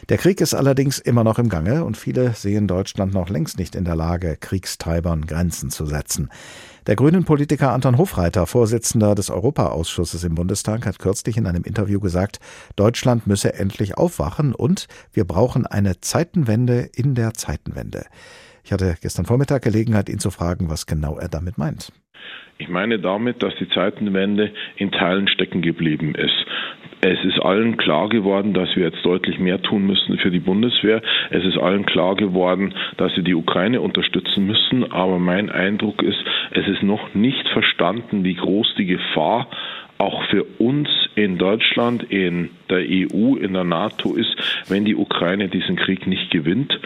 Der 0.09 0.19
Krieg 0.19 0.41
ist 0.41 0.55
allerdings 0.55 1.01
immer 1.01 1.25
noch 1.25 1.41
im 1.41 1.49
Gange 1.49 1.85
und 1.85 1.97
viele 1.97 2.33
sehen 2.33 2.69
Deutschland 2.69 3.13
noch 3.13 3.29
längst 3.29 3.59
nicht 3.59 3.75
in 3.75 3.85
der 3.85 3.97
Lage, 3.97 4.37
Kriegstreibern 4.37 5.27
Grenzen 5.27 5.71
zu 5.71 5.85
setzen. 5.85 6.31
Der 6.87 6.95
grünen 6.95 7.25
Politiker 7.25 7.73
Anton 7.73 7.99
Hofreiter, 7.99 8.47
Vorsitzender 8.47 9.17
des 9.17 9.31
Europaausschusses 9.31 10.23
im 10.23 10.37
Bundestag, 10.37 10.87
hat 10.87 11.01
kürzlich 11.01 11.37
in 11.37 11.49
einem 11.49 11.65
Interview 11.65 11.99
gesagt, 11.99 12.39
Deutschland 12.77 13.27
müsse 13.27 13.55
endlich 13.55 13.99
aufwachen 13.99 14.55
und 14.55 14.87
wir 15.13 15.25
brauchen 15.25 15.67
eine 15.67 16.01
Zeitenwende 16.01 16.89
in 16.95 17.17
der 17.17 17.35
Zeitenwende. 17.35 18.07
Ich 18.63 18.73
hatte 18.73 18.97
gestern 19.01 19.27
Vormittag 19.27 19.63
Gelegenheit, 19.63 20.09
ihn 20.09 20.21
zu 20.21 20.31
fragen, 20.31 20.71
was 20.71 20.87
genau 20.87 21.19
er 21.19 21.29
damit 21.29 21.59
meint. 21.59 21.91
Ich 22.59 22.69
meine 22.69 22.99
damit, 22.99 23.43
dass 23.43 23.55
die 23.57 23.69
Zeitenwende 23.69 24.51
in 24.77 24.91
Teilen 24.91 25.29
stecken 25.29 25.61
geblieben 25.61 26.15
ist. 26.15 26.47
Es 27.03 27.23
ist 27.25 27.39
allen 27.39 27.77
klar 27.77 28.09
geworden, 28.09 28.55
dass 28.55 28.75
wir 28.75 28.85
jetzt 28.85 29.05
deutlich 29.05 29.39
mehr 29.39 29.61
tun 29.61 29.87
müssen 29.87 30.17
für 30.17 30.31
die 30.31 30.41
Bundeswehr. 30.41 31.03
Es 31.29 31.45
ist 31.45 31.59
allen 31.59 31.85
klar 31.85 32.15
geworden, 32.15 32.73
dass 32.97 33.15
sie 33.15 33.23
die 33.23 33.35
Ukraine 33.35 33.83
unterstützen 33.83 34.47
müssen. 34.47 34.91
Aber 34.91 35.19
mein 35.19 35.51
Eindruck 35.51 36.03
ist, 36.03 36.19
es 36.53 36.67
ist 36.67 36.83
noch 36.83 37.15
nicht 37.15 37.47
verstanden, 37.49 38.25
wie 38.25 38.35
groß 38.35 38.75
die 38.79 38.87
Gefahr 38.87 39.49
auch 39.99 40.25
für 40.25 40.45
uns 40.59 40.89
in 41.15 41.37
Deutschland, 41.37 42.05
in 42.05 42.51
der 42.71 42.79
EU, 42.79 43.37
in 43.37 43.53
der 43.53 43.65
NATO 43.65 44.15
ist, 44.15 44.35
wenn 44.69 44.87
die 44.87 44.97
Ukraine 44.97 45.49
diesen 45.49 45.77
Krieg 45.77 46.07
nicht 46.07 46.31
gewinnt. 46.31 46.79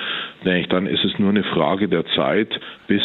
Dann 0.44 0.86
ist 0.86 1.04
es 1.04 1.18
nur 1.18 1.30
eine 1.30 1.44
Frage 1.44 1.88
der 1.88 2.04
Zeit, 2.06 2.60
bis 2.88 3.02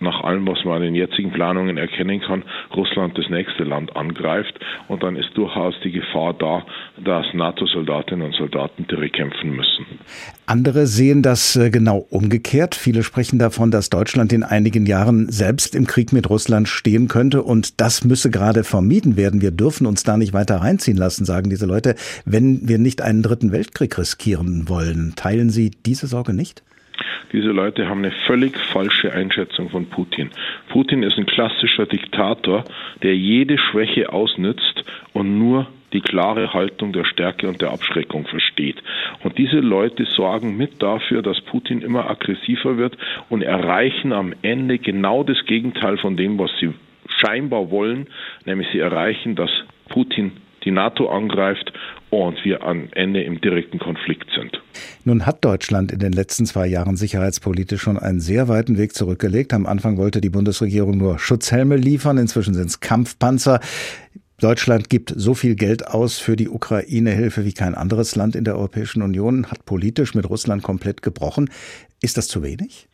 nach 0.00 0.22
allem, 0.24 0.46
was 0.46 0.64
man 0.64 0.76
an 0.76 0.82
den 0.82 0.94
jetzigen 0.94 1.32
Planungen 1.32 1.76
erkennen 1.76 2.20
kann, 2.20 2.44
Russland 2.74 3.16
das 3.18 3.28
nächste 3.28 3.64
Land 3.64 3.96
angreift. 3.96 4.58
Und 4.88 5.02
dann 5.02 5.16
ist 5.16 5.30
durchaus 5.34 5.74
die 5.84 5.92
Gefahr 5.92 6.34
da, 6.34 6.64
dass 7.04 7.26
NATO-Soldatinnen 7.34 8.26
und 8.26 8.34
Soldaten 8.34 8.86
direkt 8.86 9.16
kämpfen 9.16 9.54
müssen. 9.54 9.86
Andere 10.46 10.86
sehen 10.86 11.22
das 11.22 11.56
äh, 11.56 11.70
genau 11.70 12.06
umgekehrt. 12.10 12.74
Viele 12.74 13.02
sprechen 13.02 13.38
davon, 13.38 13.70
dass 13.70 13.90
Deutschland 13.90 14.32
in 14.32 14.42
einigen 14.42 14.86
Jahren 14.86 15.30
selbst 15.30 15.74
im 15.74 15.86
Krieg 15.86 16.12
mit 16.12 16.30
Russland 16.30 16.68
stehen 16.68 17.08
könnte. 17.08 17.42
Und 17.42 17.80
das 17.80 18.04
müsse 18.04 18.30
gerade 18.30 18.64
vermieden 18.64 19.16
werden. 19.16 19.42
Wir 19.42 19.50
dürfen 19.50 19.86
uns 19.86 20.04
da 20.04 20.16
nicht 20.16 20.32
weiter 20.32 20.56
reinziehen 20.56 20.96
lassen, 20.96 21.24
sagen 21.24 21.50
diese 21.50 21.66
Leute, 21.66 21.94
wenn 22.24 22.68
wir 22.68 22.78
nicht 22.78 23.02
einen 23.02 23.22
dritten 23.22 23.52
Weltkrieg 23.52 23.98
riskieren 23.98 24.68
wollen. 24.68 25.14
Teilen 25.16 25.50
Sie 25.50 25.70
diese 25.70 26.06
Sorge 26.06 26.32
nicht? 26.32 26.62
Diese 27.32 27.48
Leute 27.48 27.88
haben 27.88 27.98
eine 27.98 28.14
völlig 28.26 28.56
falsche 28.72 29.12
Einschätzung 29.12 29.68
von 29.68 29.86
Putin. 29.86 30.30
Putin 30.70 31.02
ist 31.02 31.18
ein 31.18 31.26
klassischer 31.26 31.86
Diktator, 31.86 32.64
der 33.02 33.16
jede 33.16 33.58
Schwäche 33.58 34.12
ausnützt 34.12 34.84
und 35.12 35.38
nur 35.38 35.66
die 35.92 36.00
klare 36.00 36.52
Haltung 36.52 36.92
der 36.92 37.04
Stärke 37.04 37.48
und 37.48 37.60
der 37.60 37.70
Abschreckung 37.70 38.26
versteht. 38.26 38.82
Und 39.22 39.38
diese 39.38 39.60
Leute 39.60 40.04
sorgen 40.04 40.56
mit 40.56 40.82
dafür, 40.82 41.22
dass 41.22 41.40
Putin 41.42 41.80
immer 41.80 42.10
aggressiver 42.10 42.76
wird 42.76 42.96
und 43.28 43.42
erreichen 43.42 44.12
am 44.12 44.34
Ende 44.42 44.78
genau 44.78 45.22
das 45.22 45.44
Gegenteil 45.46 45.98
von 45.98 46.16
dem, 46.16 46.38
was 46.38 46.50
sie 46.60 46.72
scheinbar 47.08 47.70
wollen, 47.70 48.06
nämlich 48.44 48.68
sie 48.72 48.78
erreichen, 48.78 49.34
dass 49.34 49.50
Putin 49.88 50.32
die 50.64 50.70
NATO 50.70 51.08
angreift 51.08 51.72
und 52.10 52.44
wir 52.44 52.62
am 52.62 52.88
Ende 52.92 53.22
im 53.22 53.40
direkten 53.40 53.78
Konflikt 53.78 54.28
sind. 54.34 54.62
Nun 55.04 55.26
hat 55.26 55.44
Deutschland 55.44 55.92
in 55.92 55.98
den 55.98 56.12
letzten 56.12 56.46
zwei 56.46 56.66
Jahren 56.66 56.96
sicherheitspolitisch 56.96 57.82
schon 57.82 57.98
einen 57.98 58.20
sehr 58.20 58.48
weiten 58.48 58.78
Weg 58.78 58.94
zurückgelegt. 58.94 59.52
Am 59.52 59.66
Anfang 59.66 59.96
wollte 59.98 60.20
die 60.20 60.30
Bundesregierung 60.30 60.96
nur 60.96 61.18
Schutzhelme 61.18 61.76
liefern, 61.76 62.18
inzwischen 62.18 62.54
sind 62.54 62.66
es 62.66 62.80
Kampfpanzer. 62.80 63.60
Deutschland 64.40 64.88
gibt 64.88 65.12
so 65.16 65.34
viel 65.34 65.56
Geld 65.56 65.88
aus 65.88 66.18
für 66.18 66.36
die 66.36 66.48
Ukraine-Hilfe 66.48 67.44
wie 67.44 67.52
kein 67.52 67.74
anderes 67.74 68.14
Land 68.14 68.36
in 68.36 68.44
der 68.44 68.54
Europäischen 68.54 69.02
Union, 69.02 69.46
hat 69.50 69.64
politisch 69.64 70.14
mit 70.14 70.30
Russland 70.30 70.62
komplett 70.62 71.02
gebrochen. 71.02 71.50
Ist 72.00 72.16
das 72.16 72.28
zu 72.28 72.44
wenig? 72.44 72.86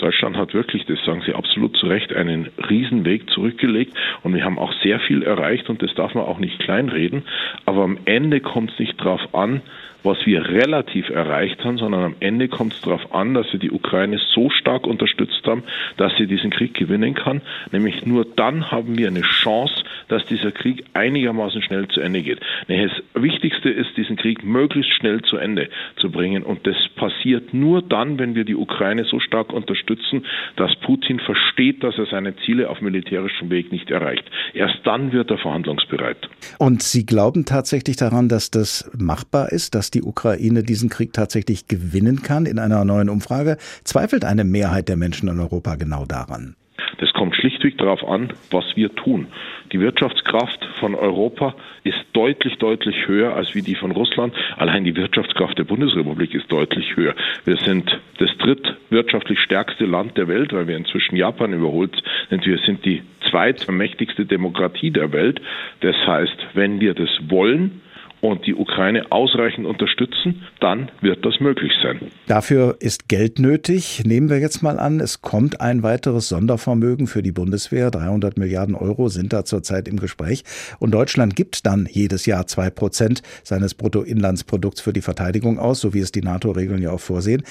Deutschland 0.00 0.36
hat 0.36 0.54
wirklich, 0.54 0.84
das 0.86 0.98
sagen 1.04 1.22
Sie 1.26 1.34
absolut 1.34 1.76
zu 1.76 1.86
Recht, 1.86 2.12
einen 2.12 2.48
Riesenweg 2.68 3.30
zurückgelegt 3.30 3.94
und 4.22 4.34
wir 4.34 4.44
haben 4.44 4.58
auch 4.58 4.72
sehr 4.82 4.98
viel 5.00 5.22
erreicht 5.22 5.68
und 5.68 5.82
das 5.82 5.94
darf 5.94 6.14
man 6.14 6.24
auch 6.24 6.38
nicht 6.38 6.58
kleinreden. 6.58 7.22
Aber 7.66 7.82
am 7.82 7.98
Ende 8.06 8.40
kommt 8.40 8.72
es 8.72 8.78
nicht 8.78 9.00
darauf 9.00 9.34
an, 9.34 9.62
was 10.02 10.18
wir 10.24 10.46
relativ 10.46 11.08
erreicht 11.10 11.64
haben, 11.64 11.78
sondern 11.78 12.02
am 12.02 12.14
Ende 12.20 12.48
kommt 12.48 12.74
es 12.74 12.80
darauf 12.80 13.14
an, 13.14 13.34
dass 13.34 13.52
wir 13.52 13.60
die 13.60 13.70
Ukraine 13.70 14.18
so 14.34 14.50
stark 14.50 14.86
unterstützt 14.86 15.44
haben, 15.46 15.62
dass 15.96 16.12
sie 16.16 16.26
diesen 16.26 16.50
Krieg 16.50 16.74
gewinnen 16.74 17.14
kann. 17.14 17.42
Nämlich 17.72 18.06
nur 18.06 18.24
dann 18.24 18.70
haben 18.70 18.96
wir 18.98 19.08
eine 19.08 19.22
Chance, 19.22 19.84
dass 20.08 20.24
dieser 20.26 20.52
Krieg 20.52 20.84
einigermaßen 20.94 21.62
schnell 21.62 21.88
zu 21.88 22.00
Ende 22.00 22.22
geht. 22.22 22.40
Das 22.68 22.90
Wichtigste 23.14 23.70
ist, 23.70 23.96
diesen 23.96 24.16
Krieg 24.16 24.44
möglichst 24.44 24.92
schnell 24.94 25.22
zu 25.22 25.36
Ende 25.36 25.68
zu 25.96 26.10
bringen. 26.10 26.42
Und 26.42 26.66
das 26.66 26.76
passiert 26.96 27.54
nur 27.54 27.82
dann, 27.82 28.18
wenn 28.18 28.34
wir 28.34 28.44
die 28.44 28.56
Ukraine 28.56 29.04
so 29.04 29.20
stark 29.20 29.52
unterstützen, 29.52 30.26
dass 30.56 30.74
Putin 30.76 31.20
versteht, 31.20 31.82
dass 31.84 31.96
er 31.98 32.06
seine 32.06 32.36
Ziele 32.44 32.70
auf 32.70 32.80
militärischem 32.80 33.50
Weg 33.50 33.72
nicht 33.72 33.90
erreicht. 33.90 34.24
Erst 34.54 34.78
dann 34.84 35.12
wird 35.12 35.30
er 35.30 35.38
verhandlungsbereit. 35.38 36.28
Und 36.58 36.82
Sie 36.82 37.06
glauben 37.06 37.44
tatsächlich 37.44 37.96
daran, 37.96 38.28
dass 38.28 38.50
das 38.50 38.90
machbar 38.98 39.52
ist, 39.52 39.74
dass 39.74 39.89
die 39.90 40.02
Ukraine 40.02 40.62
diesen 40.62 40.88
Krieg 40.88 41.12
tatsächlich 41.12 41.68
gewinnen 41.68 42.22
kann? 42.22 42.46
In 42.46 42.58
einer 42.58 42.84
neuen 42.84 43.08
Umfrage 43.08 43.56
zweifelt 43.84 44.24
eine 44.24 44.44
Mehrheit 44.44 44.88
der 44.88 44.96
Menschen 44.96 45.28
in 45.28 45.40
Europa 45.40 45.76
genau 45.76 46.04
daran. 46.06 46.56
Das 46.98 47.12
kommt 47.14 47.34
schlichtweg 47.34 47.78
darauf 47.78 48.06
an, 48.06 48.32
was 48.50 48.64
wir 48.74 48.94
tun. 48.94 49.28
Die 49.72 49.80
Wirtschaftskraft 49.80 50.62
von 50.80 50.94
Europa 50.94 51.54
ist 51.82 51.98
deutlich, 52.12 52.56
deutlich 52.58 53.06
höher 53.06 53.34
als 53.34 53.54
wie 53.54 53.62
die 53.62 53.74
von 53.74 53.90
Russland. 53.90 54.34
Allein 54.56 54.84
die 54.84 54.94
Wirtschaftskraft 54.96 55.56
der 55.58 55.64
Bundesrepublik 55.64 56.34
ist 56.34 56.52
deutlich 56.52 56.96
höher. 56.96 57.14
Wir 57.44 57.56
sind 57.56 57.98
das 58.18 58.30
drittwirtschaftlich 58.38 59.38
stärkste 59.40 59.86
Land 59.86 60.16
der 60.18 60.28
Welt, 60.28 60.52
weil 60.52 60.66
wir 60.66 60.76
inzwischen 60.76 61.16
Japan 61.16 61.54
überholt 61.54 62.02
sind. 62.28 62.44
Wir 62.44 62.58
sind 62.58 62.84
die 62.84 63.02
zweitmächtigste 63.30 64.26
Demokratie 64.26 64.90
der 64.90 65.12
Welt. 65.12 65.40
Das 65.80 65.96
heißt, 66.06 66.36
wenn 66.54 66.80
wir 66.80 66.94
das 66.94 67.08
wollen, 67.28 67.80
und 68.20 68.46
die 68.46 68.54
Ukraine 68.54 69.10
ausreichend 69.10 69.66
unterstützen, 69.66 70.42
dann 70.60 70.90
wird 71.00 71.24
das 71.24 71.40
möglich 71.40 71.72
sein. 71.82 72.00
Dafür 72.26 72.76
ist 72.80 73.08
Geld 73.08 73.38
nötig. 73.38 74.02
Nehmen 74.04 74.28
wir 74.28 74.38
jetzt 74.38 74.62
mal 74.62 74.78
an, 74.78 75.00
es 75.00 75.22
kommt 75.22 75.60
ein 75.60 75.82
weiteres 75.82 76.28
Sondervermögen 76.28 77.06
für 77.06 77.22
die 77.22 77.32
Bundeswehr. 77.32 77.90
300 77.90 78.38
Milliarden 78.38 78.74
Euro 78.74 79.08
sind 79.08 79.32
da 79.32 79.44
zurzeit 79.44 79.88
im 79.88 79.98
Gespräch. 79.98 80.44
Und 80.78 80.92
Deutschland 80.92 81.36
gibt 81.36 81.66
dann 81.66 81.88
jedes 81.90 82.26
Jahr 82.26 82.46
zwei 82.46 82.70
Prozent 82.70 83.22
seines 83.42 83.74
Bruttoinlandsprodukts 83.74 84.80
für 84.80 84.92
die 84.92 85.00
Verteidigung 85.00 85.58
aus, 85.58 85.80
so 85.80 85.94
wie 85.94 86.00
es 86.00 86.12
die 86.12 86.22
NATO-Regeln 86.22 86.82
ja 86.82 86.90
auch 86.90 87.00
vorsehen. 87.00 87.42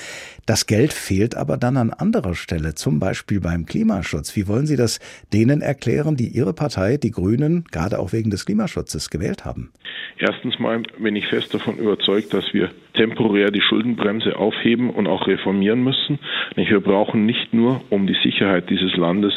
Das 0.46 0.68
Geld 0.68 0.94
fehlt 0.94 1.36
aber 1.36 1.58
dann 1.58 1.78
an 1.78 1.92
anderer 1.92 2.36
Stelle, 2.36 2.76
zum 2.76 3.00
Beispiel 3.00 3.40
beim 3.40 3.66
Klimaschutz. 3.66 4.36
Wie 4.36 4.48
wollen 4.48 4.68
Sie 4.68 4.76
das 4.76 5.00
denen 5.34 5.62
erklären, 5.62 6.16
die 6.16 6.28
Ihre 6.28 6.54
Partei, 6.54 6.98
die 6.98 7.12
Grünen, 7.12 7.66
gerade 7.72 8.00
auch 8.00 8.14
wegen 8.14 8.30
des 8.30 8.46
Klimaschutzes 8.46 9.10
gewählt 9.10 9.46
haben? 9.46 9.72
Erstens 10.18 10.59
mal 10.60 10.82
bin 10.98 11.16
ich 11.16 11.28
fest 11.28 11.54
davon 11.54 11.78
überzeugt, 11.78 12.34
dass 12.34 12.54
wir 12.54 12.70
temporär 12.94 13.52
die 13.52 13.62
Schuldenbremse 13.62 14.38
aufheben 14.38 14.90
und 14.90 15.08
auch 15.08 15.28
reformieren 15.28 15.84
müssen. 15.84 16.20
Wir 16.56 16.80
brauchen 16.82 17.26
nicht 17.26 17.54
nur, 17.54 17.82
um 17.90 18.08
die 18.08 18.18
Sicherheit 18.24 18.70
dieses 18.70 18.96
Landes 18.96 19.34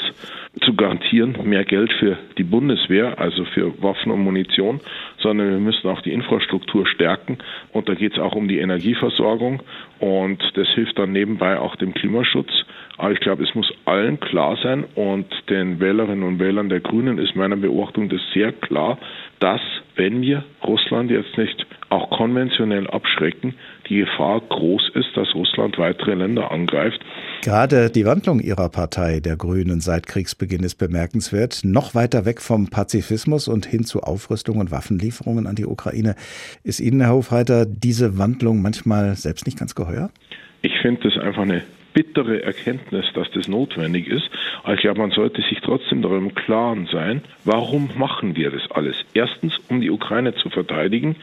zu 0.60 0.74
garantieren, 0.74 1.36
mehr 1.44 1.64
Geld 1.64 1.92
für 1.94 2.18
die 2.36 2.44
Bundeswehr, 2.44 3.18
also 3.18 3.44
für 3.46 3.82
Waffen 3.82 4.12
und 4.12 4.20
Munition, 4.20 4.80
sondern 5.18 5.50
wir 5.50 5.58
müssen 5.58 5.88
auch 5.88 6.02
die 6.02 6.12
Infrastruktur 6.12 6.86
stärken. 6.86 7.38
Und 7.72 7.88
da 7.88 7.94
geht 7.94 8.12
es 8.12 8.18
auch 8.18 8.34
um 8.34 8.48
die 8.48 8.58
Energieversorgung 8.58 9.62
und 9.98 10.42
das 10.54 10.68
hilft 10.74 10.98
dann 10.98 11.12
nebenbei 11.12 11.58
auch 11.58 11.76
dem 11.76 11.94
Klimaschutz. 11.94 12.50
Aber 12.98 13.12
ich 13.12 13.20
glaube, 13.20 13.42
es 13.42 13.54
muss 13.54 13.72
allen 13.86 14.20
klar 14.20 14.58
sein 14.62 14.84
und 14.94 15.26
den 15.48 15.80
Wählerinnen 15.80 16.22
und 16.22 16.38
Wählern 16.38 16.68
der 16.68 16.80
Grünen 16.80 17.18
ist 17.18 17.34
meiner 17.34 17.56
Beobachtung 17.56 18.08
das 18.08 18.20
sehr 18.34 18.52
klar, 18.52 18.98
dass 19.42 19.60
wenn 19.96 20.22
wir 20.22 20.44
Russland 20.64 21.10
jetzt 21.10 21.36
nicht 21.36 21.66
auch 21.90 22.08
konventionell 22.16 22.86
abschrecken, 22.88 23.54
die 23.88 23.98
Gefahr 23.98 24.40
groß 24.40 24.92
ist, 24.94 25.08
dass 25.14 25.34
Russland 25.34 25.76
weitere 25.78 26.14
Länder 26.14 26.50
angreift. 26.50 27.00
Gerade 27.42 27.90
die 27.90 28.06
Wandlung 28.06 28.40
Ihrer 28.40 28.70
Partei, 28.70 29.20
der 29.20 29.36
Grünen, 29.36 29.80
seit 29.80 30.06
Kriegsbeginn 30.06 30.62
ist 30.62 30.76
bemerkenswert. 30.76 31.60
Noch 31.64 31.94
weiter 31.94 32.24
weg 32.24 32.40
vom 32.40 32.70
Pazifismus 32.70 33.48
und 33.48 33.66
hin 33.66 33.84
zu 33.84 34.00
Aufrüstung 34.00 34.58
und 34.58 34.70
Waffenlieferungen 34.70 35.46
an 35.46 35.56
die 35.56 35.66
Ukraine. 35.66 36.14
Ist 36.62 36.80
Ihnen, 36.80 37.00
Herr 37.00 37.12
Hofreiter, 37.12 37.66
diese 37.66 38.16
Wandlung 38.16 38.62
manchmal 38.62 39.16
selbst 39.16 39.44
nicht 39.44 39.58
ganz 39.58 39.74
geheuer? 39.74 40.10
Ich 40.62 40.72
finde 40.80 41.02
das 41.02 41.22
einfach 41.22 41.42
eine 41.42 41.62
bittere 41.92 42.42
Erkenntnis, 42.42 43.06
dass 43.14 43.30
das 43.32 43.48
notwendig 43.48 44.08
ist. 44.08 44.28
Aber 44.62 44.74
ich 44.74 44.80
glaube, 44.80 45.00
man 45.00 45.10
sollte 45.10 45.42
sich 45.42 45.60
trotzdem 45.60 46.02
darüber 46.02 46.18
im 46.18 46.34
Klaren 46.34 46.88
sein, 46.90 47.22
warum 47.44 47.90
machen 47.96 48.36
wir 48.36 48.50
das 48.50 48.70
alles? 48.70 48.96
Erstens, 49.14 49.58
um 49.68 49.80
die 49.80 49.90
Ukraine 49.90 50.34
zu 50.34 50.50
verteidigen. 50.50 51.16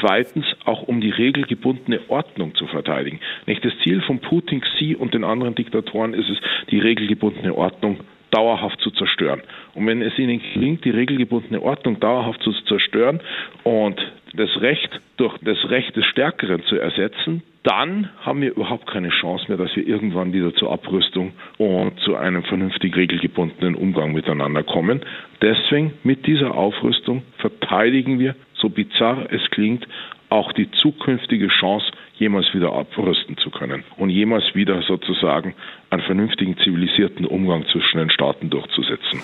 Zweitens, 0.00 0.46
auch 0.64 0.82
um 0.82 1.00
die 1.00 1.10
regelgebundene 1.10 2.00
Ordnung 2.08 2.54
zu 2.54 2.66
verteidigen. 2.66 3.20
Nicht 3.46 3.64
das 3.64 3.72
Ziel 3.82 4.00
von 4.02 4.20
Putin, 4.20 4.60
Xi 4.60 4.94
und 4.94 5.14
den 5.14 5.24
anderen 5.24 5.54
Diktatoren 5.54 6.14
ist 6.14 6.28
es, 6.28 6.38
die 6.70 6.78
regelgebundene 6.78 7.54
Ordnung 7.54 8.00
dauerhaft 8.30 8.80
zu 8.80 8.90
zerstören. 8.90 9.42
Und 9.74 9.86
wenn 9.86 10.02
es 10.02 10.18
ihnen 10.18 10.40
gelingt, 10.54 10.84
die 10.84 10.90
regelgebundene 10.90 11.62
Ordnung 11.62 12.00
dauerhaft 12.00 12.42
zu 12.42 12.52
zerstören 12.64 13.20
und 13.64 14.00
das 14.34 14.50
Recht 14.60 15.00
durch 15.16 15.36
das 15.42 15.58
Recht 15.70 15.96
des 15.96 16.04
Stärkeren 16.06 16.62
zu 16.64 16.76
ersetzen, 16.76 17.42
dann 17.62 18.10
haben 18.20 18.42
wir 18.42 18.50
überhaupt 18.50 18.86
keine 18.86 19.08
Chance 19.08 19.46
mehr, 19.48 19.56
dass 19.56 19.74
wir 19.74 19.86
irgendwann 19.86 20.32
wieder 20.32 20.54
zur 20.54 20.70
Abrüstung 20.70 21.32
und 21.58 21.98
zu 22.00 22.14
einem 22.14 22.44
vernünftig 22.44 22.94
regelgebundenen 22.94 23.74
Umgang 23.74 24.12
miteinander 24.12 24.62
kommen. 24.62 25.00
Deswegen 25.42 25.94
mit 26.04 26.26
dieser 26.26 26.54
Aufrüstung 26.54 27.22
verteidigen 27.38 28.20
wir 28.20 28.36
so 28.54 28.68
bizarr 28.68 29.26
es 29.30 29.42
klingt, 29.50 29.86
auch 30.28 30.52
die 30.52 30.70
zukünftige 30.70 31.48
Chance, 31.48 31.86
jemals 32.18 32.52
wieder 32.54 32.72
abrüsten 32.72 33.36
zu 33.38 33.50
können 33.50 33.84
und 33.96 34.10
jemals 34.10 34.54
wieder 34.54 34.82
sozusagen 34.82 35.54
einen 35.90 36.02
vernünftigen, 36.02 36.56
zivilisierten 36.58 37.26
Umgang 37.26 37.64
zwischen 37.66 37.98
den 37.98 38.10
Staaten 38.10 38.50
durchzusetzen. 38.50 39.20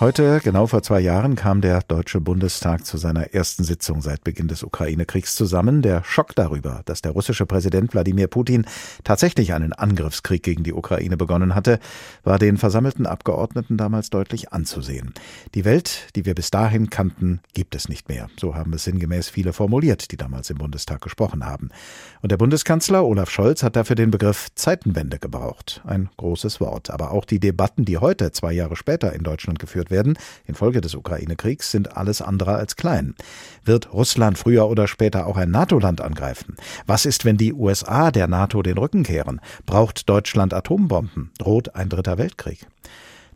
Heute, 0.00 0.40
genau 0.42 0.66
vor 0.66 0.82
zwei 0.82 0.98
Jahren, 1.00 1.36
kam 1.36 1.60
der 1.60 1.82
Deutsche 1.82 2.22
Bundestag 2.22 2.86
zu 2.86 2.96
seiner 2.96 3.34
ersten 3.34 3.64
Sitzung 3.64 4.00
seit 4.00 4.24
Beginn 4.24 4.48
des 4.48 4.62
Ukraine-Kriegs 4.62 5.34
zusammen. 5.34 5.82
Der 5.82 6.02
Schock 6.04 6.34
darüber, 6.34 6.80
dass 6.86 7.02
der 7.02 7.12
russische 7.12 7.44
Präsident 7.44 7.92
Wladimir 7.92 8.26
Putin 8.26 8.64
tatsächlich 9.04 9.52
einen 9.52 9.74
Angriffskrieg 9.74 10.42
gegen 10.42 10.64
die 10.64 10.72
Ukraine 10.72 11.18
begonnen 11.18 11.54
hatte, 11.54 11.80
war 12.24 12.38
den 12.38 12.56
versammelten 12.56 13.04
Abgeordneten 13.04 13.76
damals 13.76 14.08
deutlich 14.08 14.54
anzusehen. 14.54 15.12
Die 15.54 15.66
Welt, 15.66 16.08
die 16.16 16.24
wir 16.24 16.34
bis 16.34 16.50
dahin 16.50 16.88
kannten, 16.88 17.40
gibt 17.52 17.74
es 17.74 17.90
nicht 17.90 18.08
mehr. 18.08 18.30
So 18.40 18.54
haben 18.54 18.72
es 18.72 18.84
sinngemäß 18.84 19.28
viele 19.28 19.52
formuliert, 19.52 20.12
die 20.12 20.16
damals 20.16 20.48
im 20.48 20.56
Bundestag 20.56 21.02
gesprochen 21.02 21.44
haben. 21.44 21.68
Und 22.22 22.32
der 22.32 22.38
Bundeskanzler 22.38 23.04
Olaf 23.04 23.28
Scholz 23.28 23.62
hat 23.62 23.76
dafür 23.76 23.96
den 23.96 24.10
Begriff 24.10 24.48
Zeitenwende 24.54 25.18
gebraucht. 25.18 25.82
Ein 25.84 26.08
großes 26.16 26.58
Wort. 26.58 26.88
Aber 26.88 27.10
auch 27.10 27.26
die 27.26 27.38
Debatten, 27.38 27.84
die 27.84 27.98
heute, 27.98 28.32
zwei 28.32 28.54
Jahre 28.54 28.76
später 28.76 29.12
in 29.12 29.24
Deutschland 29.24 29.58
geführt 29.58 29.89
werden, 29.90 30.18
infolge 30.46 30.80
des 30.80 30.94
Ukraine-Kriegs, 30.94 31.70
sind 31.70 31.96
alles 31.96 32.22
andere 32.22 32.54
als 32.54 32.76
klein. 32.76 33.14
Wird 33.64 33.92
Russland 33.92 34.38
früher 34.38 34.68
oder 34.68 34.88
später 34.88 35.26
auch 35.26 35.36
ein 35.36 35.50
NATO-Land 35.50 36.00
angreifen? 36.00 36.56
Was 36.86 37.06
ist, 37.06 37.24
wenn 37.24 37.36
die 37.36 37.52
USA 37.52 38.10
der 38.10 38.28
NATO 38.28 38.62
den 38.62 38.78
Rücken 38.78 39.02
kehren? 39.02 39.40
Braucht 39.66 40.08
Deutschland 40.08 40.54
Atombomben? 40.54 41.30
Droht 41.38 41.74
ein 41.74 41.88
dritter 41.88 42.18
Weltkrieg? 42.18 42.66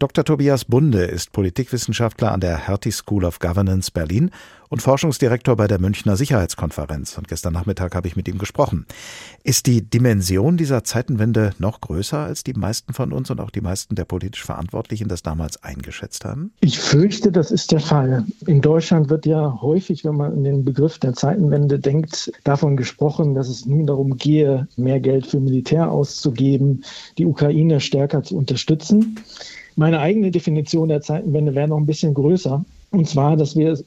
Dr. 0.04 0.23
Tobias 0.23 0.66
Bunde 0.66 1.02
ist 1.04 1.32
Politikwissenschaftler 1.32 2.30
an 2.30 2.40
der 2.40 2.58
Hertie 2.58 2.92
School 2.92 3.25
of 3.25 3.38
Governance 3.38 3.90
Berlin 3.90 4.30
und 4.68 4.82
Forschungsdirektor 4.82 5.56
bei 5.56 5.66
der 5.66 5.80
Münchner 5.80 6.16
Sicherheitskonferenz. 6.16 7.16
Und 7.16 7.28
gestern 7.28 7.54
Nachmittag 7.54 7.94
habe 7.94 8.08
ich 8.08 8.16
mit 8.16 8.28
ihm 8.28 8.37
gesprochen. 8.38 8.87
Ist 9.44 9.66
die 9.66 9.88
Dimension 9.88 10.56
dieser 10.56 10.84
Zeitenwende 10.84 11.52
noch 11.58 11.80
größer, 11.80 12.18
als 12.18 12.44
die 12.44 12.52
meisten 12.52 12.92
von 12.92 13.12
uns 13.12 13.30
und 13.30 13.40
auch 13.40 13.50
die 13.50 13.62
meisten 13.62 13.94
der 13.94 14.04
politisch 14.04 14.44
Verantwortlichen 14.44 15.08
das 15.08 15.23
damals 15.23 15.62
eingeschätzt 15.62 16.26
haben? 16.26 16.52
Ich 16.61 16.78
fürchte, 16.78 17.32
das 17.32 17.50
ist 17.50 17.73
der 17.73 17.80
Fall. 17.80 18.26
In 18.46 18.61
Deutschland 18.61 19.08
wird 19.08 19.25
ja 19.25 19.58
häufig, 19.62 20.04
wenn 20.04 20.16
man 20.16 20.32
an 20.32 20.44
den 20.44 20.64
Begriff 20.66 20.99
der 20.99 21.14
Zeitenwende 21.14 21.78
denkt, 21.78 22.30
davon 22.42 22.76
gesprochen, 22.76 23.34
dass 23.34 23.49
es 23.49 23.64
nun 23.64 23.87
darum 23.87 24.18
gehe, 24.18 24.68
mehr 24.76 25.00
Geld 25.00 25.26
für 25.26 25.40
Militär 25.40 25.90
auszugeben, 25.90 26.84
die 27.16 27.25
Ukraine 27.25 27.80
stärker 27.80 28.23
zu 28.23 28.37
unterstützen. 28.37 29.20
Meine 29.76 30.00
eigene 30.00 30.31
Definition 30.31 30.88
der 30.88 31.00
Zeitenwende 31.00 31.54
wäre 31.54 31.69
noch 31.69 31.78
ein 31.78 31.87
bisschen 31.87 32.14
größer. 32.14 32.64
Und 32.90 33.09
zwar, 33.09 33.37
dass 33.37 33.57
wir 33.57 33.78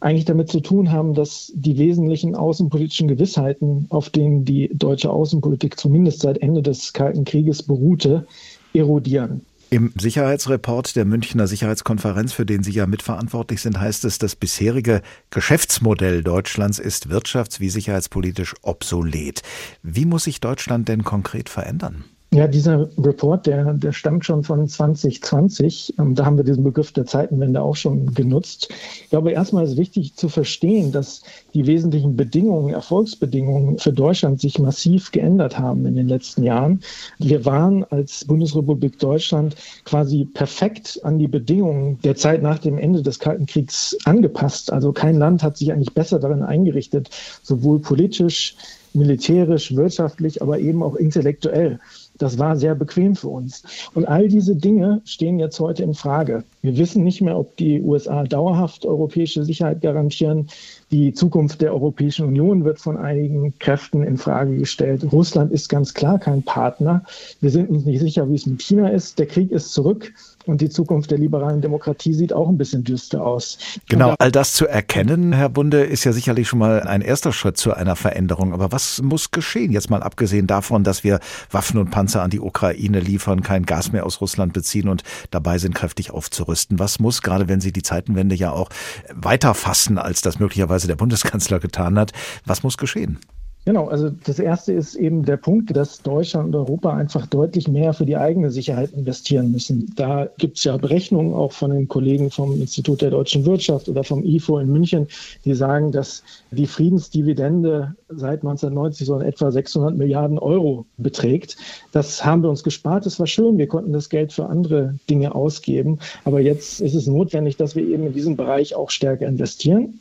eigentlich 0.00 0.24
damit 0.24 0.50
zu 0.50 0.60
tun 0.60 0.92
haben, 0.92 1.14
dass 1.14 1.52
die 1.54 1.78
wesentlichen 1.78 2.34
außenpolitischen 2.34 3.08
Gewissheiten, 3.08 3.86
auf 3.90 4.10
denen 4.10 4.44
die 4.44 4.70
deutsche 4.74 5.10
Außenpolitik 5.10 5.78
zumindest 5.78 6.20
seit 6.20 6.38
Ende 6.38 6.62
des 6.62 6.92
Kalten 6.92 7.24
Krieges 7.24 7.62
beruhte, 7.62 8.26
erodieren. 8.74 9.42
Im 9.68 9.92
Sicherheitsreport 9.98 10.94
der 10.94 11.04
Münchner 11.04 11.48
Sicherheitskonferenz, 11.48 12.32
für 12.32 12.46
den 12.46 12.62
Sie 12.62 12.70
ja 12.70 12.86
mitverantwortlich 12.86 13.60
sind, 13.60 13.80
heißt 13.80 14.04
es, 14.04 14.18
das 14.18 14.36
bisherige 14.36 15.02
Geschäftsmodell 15.30 16.22
Deutschlands 16.22 16.78
ist 16.78 17.08
wirtschafts- 17.08 17.58
wie 17.58 17.68
sicherheitspolitisch 17.68 18.54
obsolet. 18.62 19.42
Wie 19.82 20.04
muss 20.04 20.24
sich 20.24 20.40
Deutschland 20.40 20.88
denn 20.88 21.02
konkret 21.02 21.48
verändern? 21.48 22.04
Ja, 22.32 22.48
dieser 22.48 22.90
Report, 22.98 23.46
der, 23.46 23.72
der 23.74 23.92
stammt 23.92 24.26
schon 24.26 24.42
von 24.42 24.66
2020. 24.66 25.94
Ähm, 25.98 26.14
da 26.16 26.26
haben 26.26 26.36
wir 26.36 26.44
diesen 26.44 26.64
Begriff 26.64 26.92
der 26.92 27.06
Zeitenwende 27.06 27.62
auch 27.62 27.76
schon 27.76 28.12
genutzt. 28.14 28.68
Ich 29.04 29.10
glaube, 29.10 29.30
erstmal 29.30 29.64
ist 29.64 29.76
wichtig 29.76 30.16
zu 30.16 30.28
verstehen, 30.28 30.90
dass 30.90 31.22
die 31.54 31.66
wesentlichen 31.66 32.16
Bedingungen, 32.16 32.74
Erfolgsbedingungen 32.74 33.78
für 33.78 33.92
Deutschland 33.92 34.40
sich 34.40 34.58
massiv 34.58 35.12
geändert 35.12 35.58
haben 35.58 35.86
in 35.86 35.94
den 35.94 36.08
letzten 36.08 36.42
Jahren. 36.42 36.82
Wir 37.18 37.44
waren 37.44 37.84
als 37.84 38.24
Bundesrepublik 38.24 38.98
Deutschland 38.98 39.54
quasi 39.84 40.24
perfekt 40.24 41.00
an 41.04 41.18
die 41.18 41.28
Bedingungen 41.28 42.00
der 42.02 42.16
Zeit 42.16 42.42
nach 42.42 42.58
dem 42.58 42.76
Ende 42.76 43.02
des 43.02 43.20
Kalten 43.20 43.46
Kriegs 43.46 43.96
angepasst. 44.04 44.72
Also 44.72 44.92
kein 44.92 45.16
Land 45.16 45.44
hat 45.44 45.56
sich 45.56 45.72
eigentlich 45.72 45.94
besser 45.94 46.18
darin 46.18 46.42
eingerichtet, 46.42 47.08
sowohl 47.42 47.78
politisch, 47.78 48.56
militärisch, 48.96 49.74
wirtschaftlich, 49.76 50.42
aber 50.42 50.58
eben 50.58 50.82
auch 50.82 50.96
intellektuell. 50.96 51.78
Das 52.18 52.38
war 52.38 52.56
sehr 52.56 52.74
bequem 52.74 53.14
für 53.14 53.28
uns. 53.28 53.62
Und 53.94 54.06
all 54.06 54.28
diese 54.28 54.56
Dinge 54.56 55.00
stehen 55.04 55.38
jetzt 55.38 55.60
heute 55.60 55.82
in 55.82 55.94
Frage. 55.94 56.44
Wir 56.62 56.76
wissen 56.76 57.04
nicht 57.04 57.20
mehr, 57.20 57.38
ob 57.38 57.56
die 57.56 57.80
USA 57.82 58.24
dauerhaft 58.24 58.86
europäische 58.86 59.44
Sicherheit 59.44 59.82
garantieren. 59.82 60.48
Die 60.90 61.12
Zukunft 61.12 61.60
der 61.60 61.72
Europäischen 61.72 62.26
Union 62.26 62.64
wird 62.64 62.78
von 62.78 62.96
einigen 62.96 63.58
Kräften 63.58 64.02
in 64.02 64.16
Frage 64.16 64.56
gestellt. 64.56 65.06
Russland 65.12 65.52
ist 65.52 65.68
ganz 65.68 65.94
klar 65.94 66.18
kein 66.18 66.42
Partner. 66.42 67.04
Wir 67.40 67.50
sind 67.50 67.70
uns 67.70 67.84
nicht 67.84 68.00
sicher, 68.00 68.28
wie 68.30 68.34
es 68.34 68.46
mit 68.46 68.62
China 68.62 68.88
ist. 68.88 69.18
Der 69.18 69.26
Krieg 69.26 69.50
ist 69.50 69.72
zurück. 69.72 70.12
Und 70.46 70.60
die 70.60 70.70
Zukunft 70.70 71.10
der 71.10 71.18
liberalen 71.18 71.60
Demokratie 71.60 72.14
sieht 72.14 72.32
auch 72.32 72.48
ein 72.48 72.56
bisschen 72.56 72.84
düster 72.84 73.24
aus. 73.24 73.58
Genau, 73.88 74.14
all 74.18 74.30
das 74.30 74.52
zu 74.52 74.66
erkennen, 74.66 75.32
Herr 75.32 75.48
Bunde, 75.48 75.82
ist 75.82 76.04
ja 76.04 76.12
sicherlich 76.12 76.46
schon 76.48 76.60
mal 76.60 76.82
ein 76.82 77.02
erster 77.02 77.32
Schritt 77.32 77.56
zu 77.56 77.74
einer 77.74 77.96
Veränderung. 77.96 78.52
Aber 78.52 78.70
was 78.70 79.02
muss 79.02 79.32
geschehen? 79.32 79.72
Jetzt 79.72 79.90
mal 79.90 80.02
abgesehen 80.02 80.46
davon, 80.46 80.84
dass 80.84 81.02
wir 81.02 81.18
Waffen 81.50 81.78
und 81.78 81.90
Panzer 81.90 82.22
an 82.22 82.30
die 82.30 82.40
Ukraine 82.40 83.00
liefern, 83.00 83.42
kein 83.42 83.66
Gas 83.66 83.90
mehr 83.90 84.06
aus 84.06 84.20
Russland 84.20 84.52
beziehen 84.52 84.88
und 84.88 85.02
dabei 85.32 85.58
sind, 85.58 85.74
kräftig 85.74 86.12
aufzurüsten. 86.12 86.78
Was 86.78 87.00
muss, 87.00 87.22
gerade 87.22 87.48
wenn 87.48 87.60
Sie 87.60 87.72
die 87.72 87.82
Zeitenwende 87.82 88.36
ja 88.36 88.52
auch 88.52 88.70
weiter 89.12 89.54
fassen, 89.54 89.98
als 89.98 90.20
das 90.20 90.38
möglicherweise 90.38 90.86
der 90.86 90.96
Bundeskanzler 90.96 91.58
getan 91.58 91.98
hat, 91.98 92.12
was 92.44 92.62
muss 92.62 92.76
geschehen? 92.76 93.18
Genau, 93.66 93.88
also 93.88 94.10
das 94.10 94.38
erste 94.38 94.72
ist 94.72 94.94
eben 94.94 95.24
der 95.24 95.38
Punkt, 95.38 95.76
dass 95.76 96.00
Deutschland 96.00 96.46
und 96.46 96.54
Europa 96.54 96.94
einfach 96.94 97.26
deutlich 97.26 97.66
mehr 97.66 97.94
für 97.94 98.06
die 98.06 98.16
eigene 98.16 98.52
Sicherheit 98.52 98.92
investieren 98.92 99.50
müssen. 99.50 99.92
Da 99.96 100.28
gibt 100.38 100.58
es 100.58 100.62
ja 100.62 100.76
Berechnungen 100.76 101.34
auch 101.34 101.50
von 101.50 101.72
den 101.72 101.88
Kollegen 101.88 102.30
vom 102.30 102.60
Institut 102.60 103.02
der 103.02 103.10
deutschen 103.10 103.44
Wirtschaft 103.44 103.88
oder 103.88 104.04
vom 104.04 104.22
IFO 104.24 104.60
in 104.60 104.70
München, 104.70 105.08
die 105.44 105.54
sagen, 105.54 105.90
dass 105.90 106.22
die 106.52 106.68
Friedensdividende 106.68 107.96
seit 108.08 108.44
1990 108.44 109.04
so 109.04 109.18
in 109.18 109.26
etwa 109.26 109.50
600 109.50 109.96
Milliarden 109.96 110.38
Euro 110.38 110.86
beträgt. 110.96 111.56
Das 111.90 112.24
haben 112.24 112.44
wir 112.44 112.50
uns 112.50 112.62
gespart. 112.62 113.04
Das 113.04 113.18
war 113.18 113.26
schön. 113.26 113.58
Wir 113.58 113.66
konnten 113.66 113.92
das 113.92 114.10
Geld 114.10 114.32
für 114.32 114.46
andere 114.46 114.94
Dinge 115.10 115.34
ausgeben. 115.34 115.98
Aber 116.24 116.40
jetzt 116.40 116.80
ist 116.80 116.94
es 116.94 117.08
notwendig, 117.08 117.56
dass 117.56 117.74
wir 117.74 117.82
eben 117.82 118.06
in 118.06 118.12
diesem 118.12 118.36
Bereich 118.36 118.76
auch 118.76 118.90
stärker 118.90 119.26
investieren. 119.26 119.98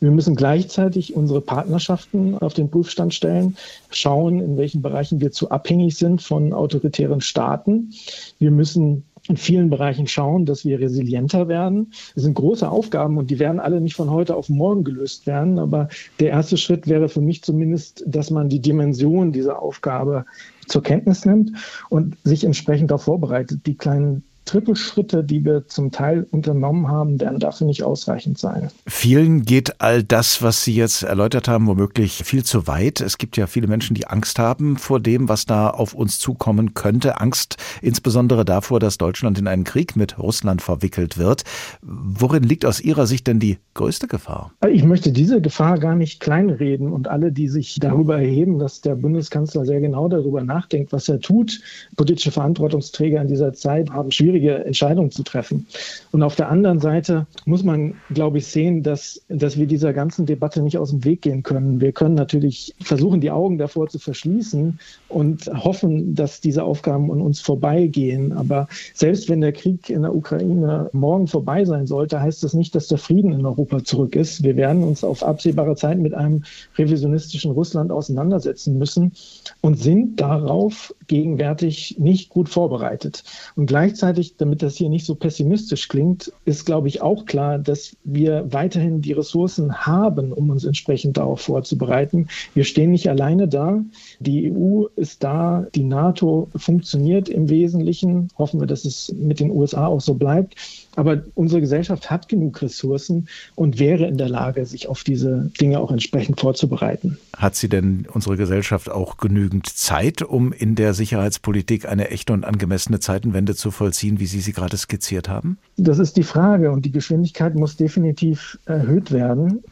Wir 0.00 0.10
müssen 0.10 0.34
gleichzeitig 0.34 1.14
unsere 1.14 1.40
Partnerschaften 1.40 2.36
auf 2.38 2.54
den 2.54 2.70
Prüfstand 2.70 3.03
stellen, 3.10 3.56
schauen, 3.90 4.40
in 4.40 4.56
welchen 4.56 4.82
Bereichen 4.82 5.20
wir 5.20 5.32
zu 5.32 5.50
abhängig 5.50 5.96
sind 5.96 6.22
von 6.22 6.52
autoritären 6.52 7.20
Staaten. 7.20 7.92
Wir 8.38 8.50
müssen 8.50 9.04
in 9.28 9.36
vielen 9.36 9.70
Bereichen 9.70 10.06
schauen, 10.06 10.44
dass 10.44 10.64
wir 10.64 10.80
resilienter 10.80 11.48
werden. 11.48 11.92
Das 12.14 12.24
sind 12.24 12.34
große 12.34 12.68
Aufgaben 12.68 13.16
und 13.16 13.30
die 13.30 13.38
werden 13.38 13.58
alle 13.58 13.80
nicht 13.80 13.94
von 13.94 14.10
heute 14.10 14.36
auf 14.36 14.48
morgen 14.50 14.84
gelöst 14.84 15.26
werden. 15.26 15.58
Aber 15.58 15.88
der 16.20 16.30
erste 16.30 16.58
Schritt 16.58 16.88
wäre 16.88 17.08
für 17.08 17.22
mich 17.22 17.42
zumindest, 17.42 18.04
dass 18.06 18.30
man 18.30 18.48
die 18.48 18.60
Dimension 18.60 19.32
dieser 19.32 19.62
Aufgabe 19.62 20.26
zur 20.66 20.82
Kenntnis 20.82 21.24
nimmt 21.24 21.52
und 21.88 22.16
sich 22.24 22.44
entsprechend 22.44 22.90
darauf 22.90 23.04
vorbereitet. 23.04 23.60
Die 23.66 23.76
kleinen 23.76 24.24
Trippelschritte, 24.44 25.24
die 25.24 25.44
wir 25.44 25.66
zum 25.66 25.90
Teil 25.90 26.26
unternommen 26.30 26.88
haben, 26.88 27.20
werden 27.20 27.38
dafür 27.38 27.66
nicht 27.66 27.82
ausreichend 27.82 28.38
sein. 28.38 28.70
Vielen 28.86 29.44
geht 29.44 29.80
all 29.80 30.02
das, 30.02 30.42
was 30.42 30.64
Sie 30.64 30.74
jetzt 30.74 31.02
erläutert 31.02 31.48
haben, 31.48 31.66
womöglich 31.66 32.22
viel 32.24 32.44
zu 32.44 32.66
weit. 32.66 33.00
Es 33.00 33.18
gibt 33.18 33.36
ja 33.36 33.46
viele 33.46 33.66
Menschen, 33.66 33.94
die 33.94 34.06
Angst 34.06 34.38
haben 34.38 34.76
vor 34.76 35.00
dem, 35.00 35.28
was 35.28 35.46
da 35.46 35.70
auf 35.70 35.94
uns 35.94 36.18
zukommen 36.18 36.74
könnte. 36.74 37.20
Angst 37.20 37.56
insbesondere 37.82 38.44
davor, 38.44 38.80
dass 38.80 38.98
Deutschland 38.98 39.38
in 39.38 39.46
einen 39.46 39.64
Krieg 39.64 39.96
mit 39.96 40.18
Russland 40.18 40.62
verwickelt 40.62 41.18
wird. 41.18 41.44
Worin 41.82 42.42
liegt 42.42 42.66
aus 42.66 42.80
Ihrer 42.80 43.06
Sicht 43.06 43.26
denn 43.26 43.40
die 43.40 43.58
größte 43.74 44.06
Gefahr? 44.06 44.52
Ich 44.68 44.84
möchte 44.84 45.10
diese 45.10 45.40
Gefahr 45.40 45.78
gar 45.78 45.96
nicht 45.96 46.20
kleinreden 46.20 46.92
und 46.92 47.08
alle, 47.08 47.32
die 47.32 47.48
sich 47.48 47.78
darüber 47.80 48.18
erheben, 48.18 48.58
dass 48.58 48.80
der 48.80 48.94
Bundeskanzler 48.94 49.64
sehr 49.64 49.80
genau 49.80 50.08
darüber 50.08 50.42
nachdenkt, 50.42 50.92
was 50.92 51.08
er 51.08 51.20
tut. 51.20 51.60
Politische 51.96 52.30
Verantwortungsträger 52.30 53.20
in 53.20 53.28
dieser 53.28 53.52
Zeit 53.52 53.90
haben 53.90 54.10
schwierige 54.10 54.33
schwierige 54.34 54.64
Entscheidungen 54.64 55.10
zu 55.10 55.22
treffen. 55.22 55.66
Und 56.10 56.22
auf 56.22 56.34
der 56.34 56.48
anderen 56.48 56.80
Seite 56.80 57.26
muss 57.44 57.62
man, 57.62 57.94
glaube 58.10 58.38
ich, 58.38 58.46
sehen, 58.46 58.82
dass, 58.82 59.22
dass 59.28 59.58
wir 59.58 59.66
dieser 59.66 59.92
ganzen 59.92 60.26
Debatte 60.26 60.60
nicht 60.62 60.78
aus 60.78 60.90
dem 60.90 61.04
Weg 61.04 61.22
gehen 61.22 61.42
können. 61.42 61.80
Wir 61.80 61.92
können 61.92 62.14
natürlich 62.14 62.74
versuchen, 62.80 63.20
die 63.20 63.30
Augen 63.30 63.58
davor 63.58 63.88
zu 63.88 63.98
verschließen 63.98 64.78
und 65.08 65.46
hoffen, 65.46 66.14
dass 66.14 66.40
diese 66.40 66.64
Aufgaben 66.64 67.12
an 67.12 67.20
uns 67.20 67.40
vorbeigehen. 67.40 68.32
Aber 68.32 68.66
selbst 68.92 69.28
wenn 69.28 69.40
der 69.40 69.52
Krieg 69.52 69.88
in 69.88 70.02
der 70.02 70.14
Ukraine 70.14 70.90
morgen 70.92 71.28
vorbei 71.28 71.64
sein 71.64 71.86
sollte, 71.86 72.20
heißt 72.20 72.42
das 72.42 72.54
nicht, 72.54 72.74
dass 72.74 72.88
der 72.88 72.98
Frieden 72.98 73.32
in 73.32 73.46
Europa 73.46 73.84
zurück 73.84 74.16
ist. 74.16 74.42
Wir 74.42 74.56
werden 74.56 74.82
uns 74.82 75.04
auf 75.04 75.22
absehbare 75.22 75.76
Zeit 75.76 75.98
mit 75.98 76.14
einem 76.14 76.42
revisionistischen 76.76 77.52
Russland 77.52 77.92
auseinandersetzen 77.92 78.78
müssen 78.78 79.12
und 79.60 79.78
sind 79.78 80.20
darauf 80.20 80.92
gegenwärtig 81.06 81.96
nicht 81.98 82.28
gut 82.28 82.48
vorbereitet. 82.48 83.24
Und 83.56 83.66
gleichzeitig 83.66 84.36
damit 84.36 84.62
das 84.62 84.76
hier 84.76 84.88
nicht 84.88 85.06
so 85.06 85.14
pessimistisch 85.14 85.88
klingt, 85.88 86.32
ist, 86.44 86.64
glaube 86.64 86.88
ich, 86.88 87.02
auch 87.02 87.24
klar, 87.26 87.58
dass 87.58 87.96
wir 88.04 88.52
weiterhin 88.52 89.00
die 89.00 89.12
Ressourcen 89.12 89.86
haben, 89.86 90.32
um 90.32 90.50
uns 90.50 90.64
entsprechend 90.64 91.16
darauf 91.16 91.40
vorzubereiten. 91.40 92.28
Wir 92.54 92.64
stehen 92.64 92.90
nicht 92.90 93.08
alleine 93.08 93.48
da. 93.48 93.82
Die 94.20 94.52
EU 94.52 94.86
ist 94.96 95.24
da, 95.24 95.66
die 95.74 95.84
NATO 95.84 96.48
funktioniert 96.56 97.28
im 97.28 97.48
Wesentlichen. 97.48 98.28
Hoffen 98.36 98.60
wir, 98.60 98.66
dass 98.66 98.84
es 98.84 99.12
mit 99.12 99.40
den 99.40 99.50
USA 99.50 99.86
auch 99.86 100.00
so 100.00 100.14
bleibt. 100.14 100.56
Aber 100.96 101.22
unsere 101.34 101.60
Gesellschaft 101.60 102.10
hat 102.10 102.28
genug 102.28 102.62
Ressourcen 102.62 103.28
und 103.54 103.78
wäre 103.78 104.06
in 104.06 104.18
der 104.18 104.28
Lage, 104.28 104.64
sich 104.66 104.88
auf 104.88 105.04
diese 105.04 105.50
Dinge 105.60 105.80
auch 105.80 105.90
entsprechend 105.90 106.40
vorzubereiten. 106.40 107.18
Hat 107.36 107.56
sie 107.56 107.68
denn 107.68 108.06
unsere 108.12 108.36
Gesellschaft 108.36 108.90
auch 108.90 109.16
genügend 109.16 109.66
Zeit, 109.68 110.22
um 110.22 110.52
in 110.52 110.74
der 110.74 110.94
Sicherheitspolitik 110.94 111.88
eine 111.88 112.10
echte 112.10 112.32
und 112.32 112.44
angemessene 112.44 113.00
Zeitenwende 113.00 113.54
zu 113.54 113.70
vollziehen, 113.70 114.20
wie 114.20 114.26
Sie 114.26 114.40
sie 114.40 114.52
gerade 114.52 114.76
skizziert 114.76 115.28
haben? 115.28 115.58
Das 115.76 115.98
ist 115.98 116.16
die 116.16 116.22
Frage 116.22 116.70
und 116.70 116.84
die 116.84 116.92
Geschwindigkeit 116.92 117.54
muss 117.54 117.76
definitiv 117.76 118.58
erhöht 118.66 119.12
werden. 119.12 119.62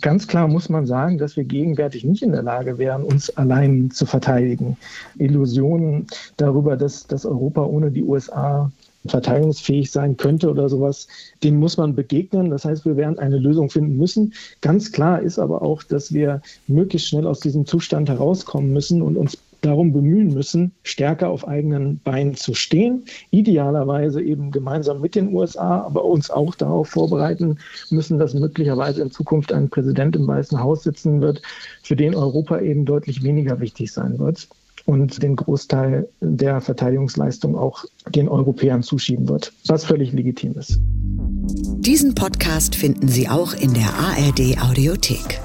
Ganz 0.00 0.26
klar 0.26 0.46
muss 0.46 0.68
man 0.68 0.86
sagen, 0.86 1.16
dass 1.16 1.36
wir 1.36 1.44
gegenwärtig 1.44 2.04
nicht 2.04 2.22
in 2.22 2.32
der 2.32 2.42
Lage 2.42 2.76
wären, 2.78 3.02
uns 3.02 3.30
allein 3.36 3.90
zu 3.90 4.04
verteidigen. 4.04 4.76
Illusionen 5.18 6.06
darüber, 6.36 6.76
dass, 6.76 7.06
dass 7.06 7.24
Europa 7.24 7.62
ohne 7.62 7.90
die 7.90 8.02
USA 8.02 8.70
verteidigungsfähig 9.10 9.90
sein 9.90 10.16
könnte 10.16 10.50
oder 10.50 10.68
sowas, 10.68 11.08
dem 11.42 11.58
muss 11.58 11.76
man 11.76 11.94
begegnen. 11.94 12.50
Das 12.50 12.64
heißt, 12.64 12.84
wir 12.84 12.96
werden 12.96 13.18
eine 13.18 13.38
Lösung 13.38 13.70
finden 13.70 13.96
müssen. 13.96 14.34
Ganz 14.60 14.92
klar 14.92 15.20
ist 15.20 15.38
aber 15.38 15.62
auch, 15.62 15.82
dass 15.82 16.12
wir 16.12 16.40
möglichst 16.66 17.08
schnell 17.08 17.26
aus 17.26 17.40
diesem 17.40 17.66
Zustand 17.66 18.08
herauskommen 18.08 18.72
müssen 18.72 19.02
und 19.02 19.16
uns 19.16 19.38
darum 19.60 19.92
bemühen 19.92 20.32
müssen, 20.32 20.72
stärker 20.82 21.28
auf 21.28 21.46
eigenen 21.46 21.98
Beinen 22.04 22.34
zu 22.34 22.54
stehen. 22.54 23.04
Idealerweise 23.30 24.22
eben 24.22 24.50
gemeinsam 24.50 25.00
mit 25.00 25.14
den 25.14 25.34
USA, 25.34 25.80
aber 25.80 26.04
uns 26.04 26.30
auch 26.30 26.54
darauf 26.54 26.88
vorbereiten 26.88 27.58
müssen, 27.90 28.18
dass 28.18 28.34
möglicherweise 28.34 29.02
in 29.02 29.10
Zukunft 29.10 29.52
ein 29.52 29.68
Präsident 29.68 30.14
im 30.16 30.26
Weißen 30.26 30.62
Haus 30.62 30.84
sitzen 30.84 31.20
wird, 31.20 31.42
für 31.82 31.96
den 31.96 32.14
Europa 32.14 32.60
eben 32.60 32.84
deutlich 32.84 33.22
weniger 33.22 33.60
wichtig 33.60 33.92
sein 33.92 34.18
wird 34.18 34.48
und 34.86 35.22
den 35.22 35.36
Großteil 35.36 36.08
der 36.20 36.60
Verteidigungsleistung 36.60 37.56
auch 37.56 37.84
den 38.08 38.28
Europäern 38.28 38.82
zuschieben 38.82 39.28
wird, 39.28 39.52
was 39.66 39.84
völlig 39.84 40.12
legitim 40.12 40.54
ist. 40.54 40.80
Diesen 40.80 42.14
Podcast 42.14 42.74
finden 42.74 43.08
Sie 43.08 43.28
auch 43.28 43.52
in 43.52 43.74
der 43.74 43.92
ARD 43.94 44.58
Audiothek. 44.62 45.40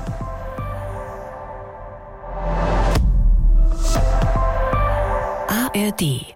ARD 5.47 6.36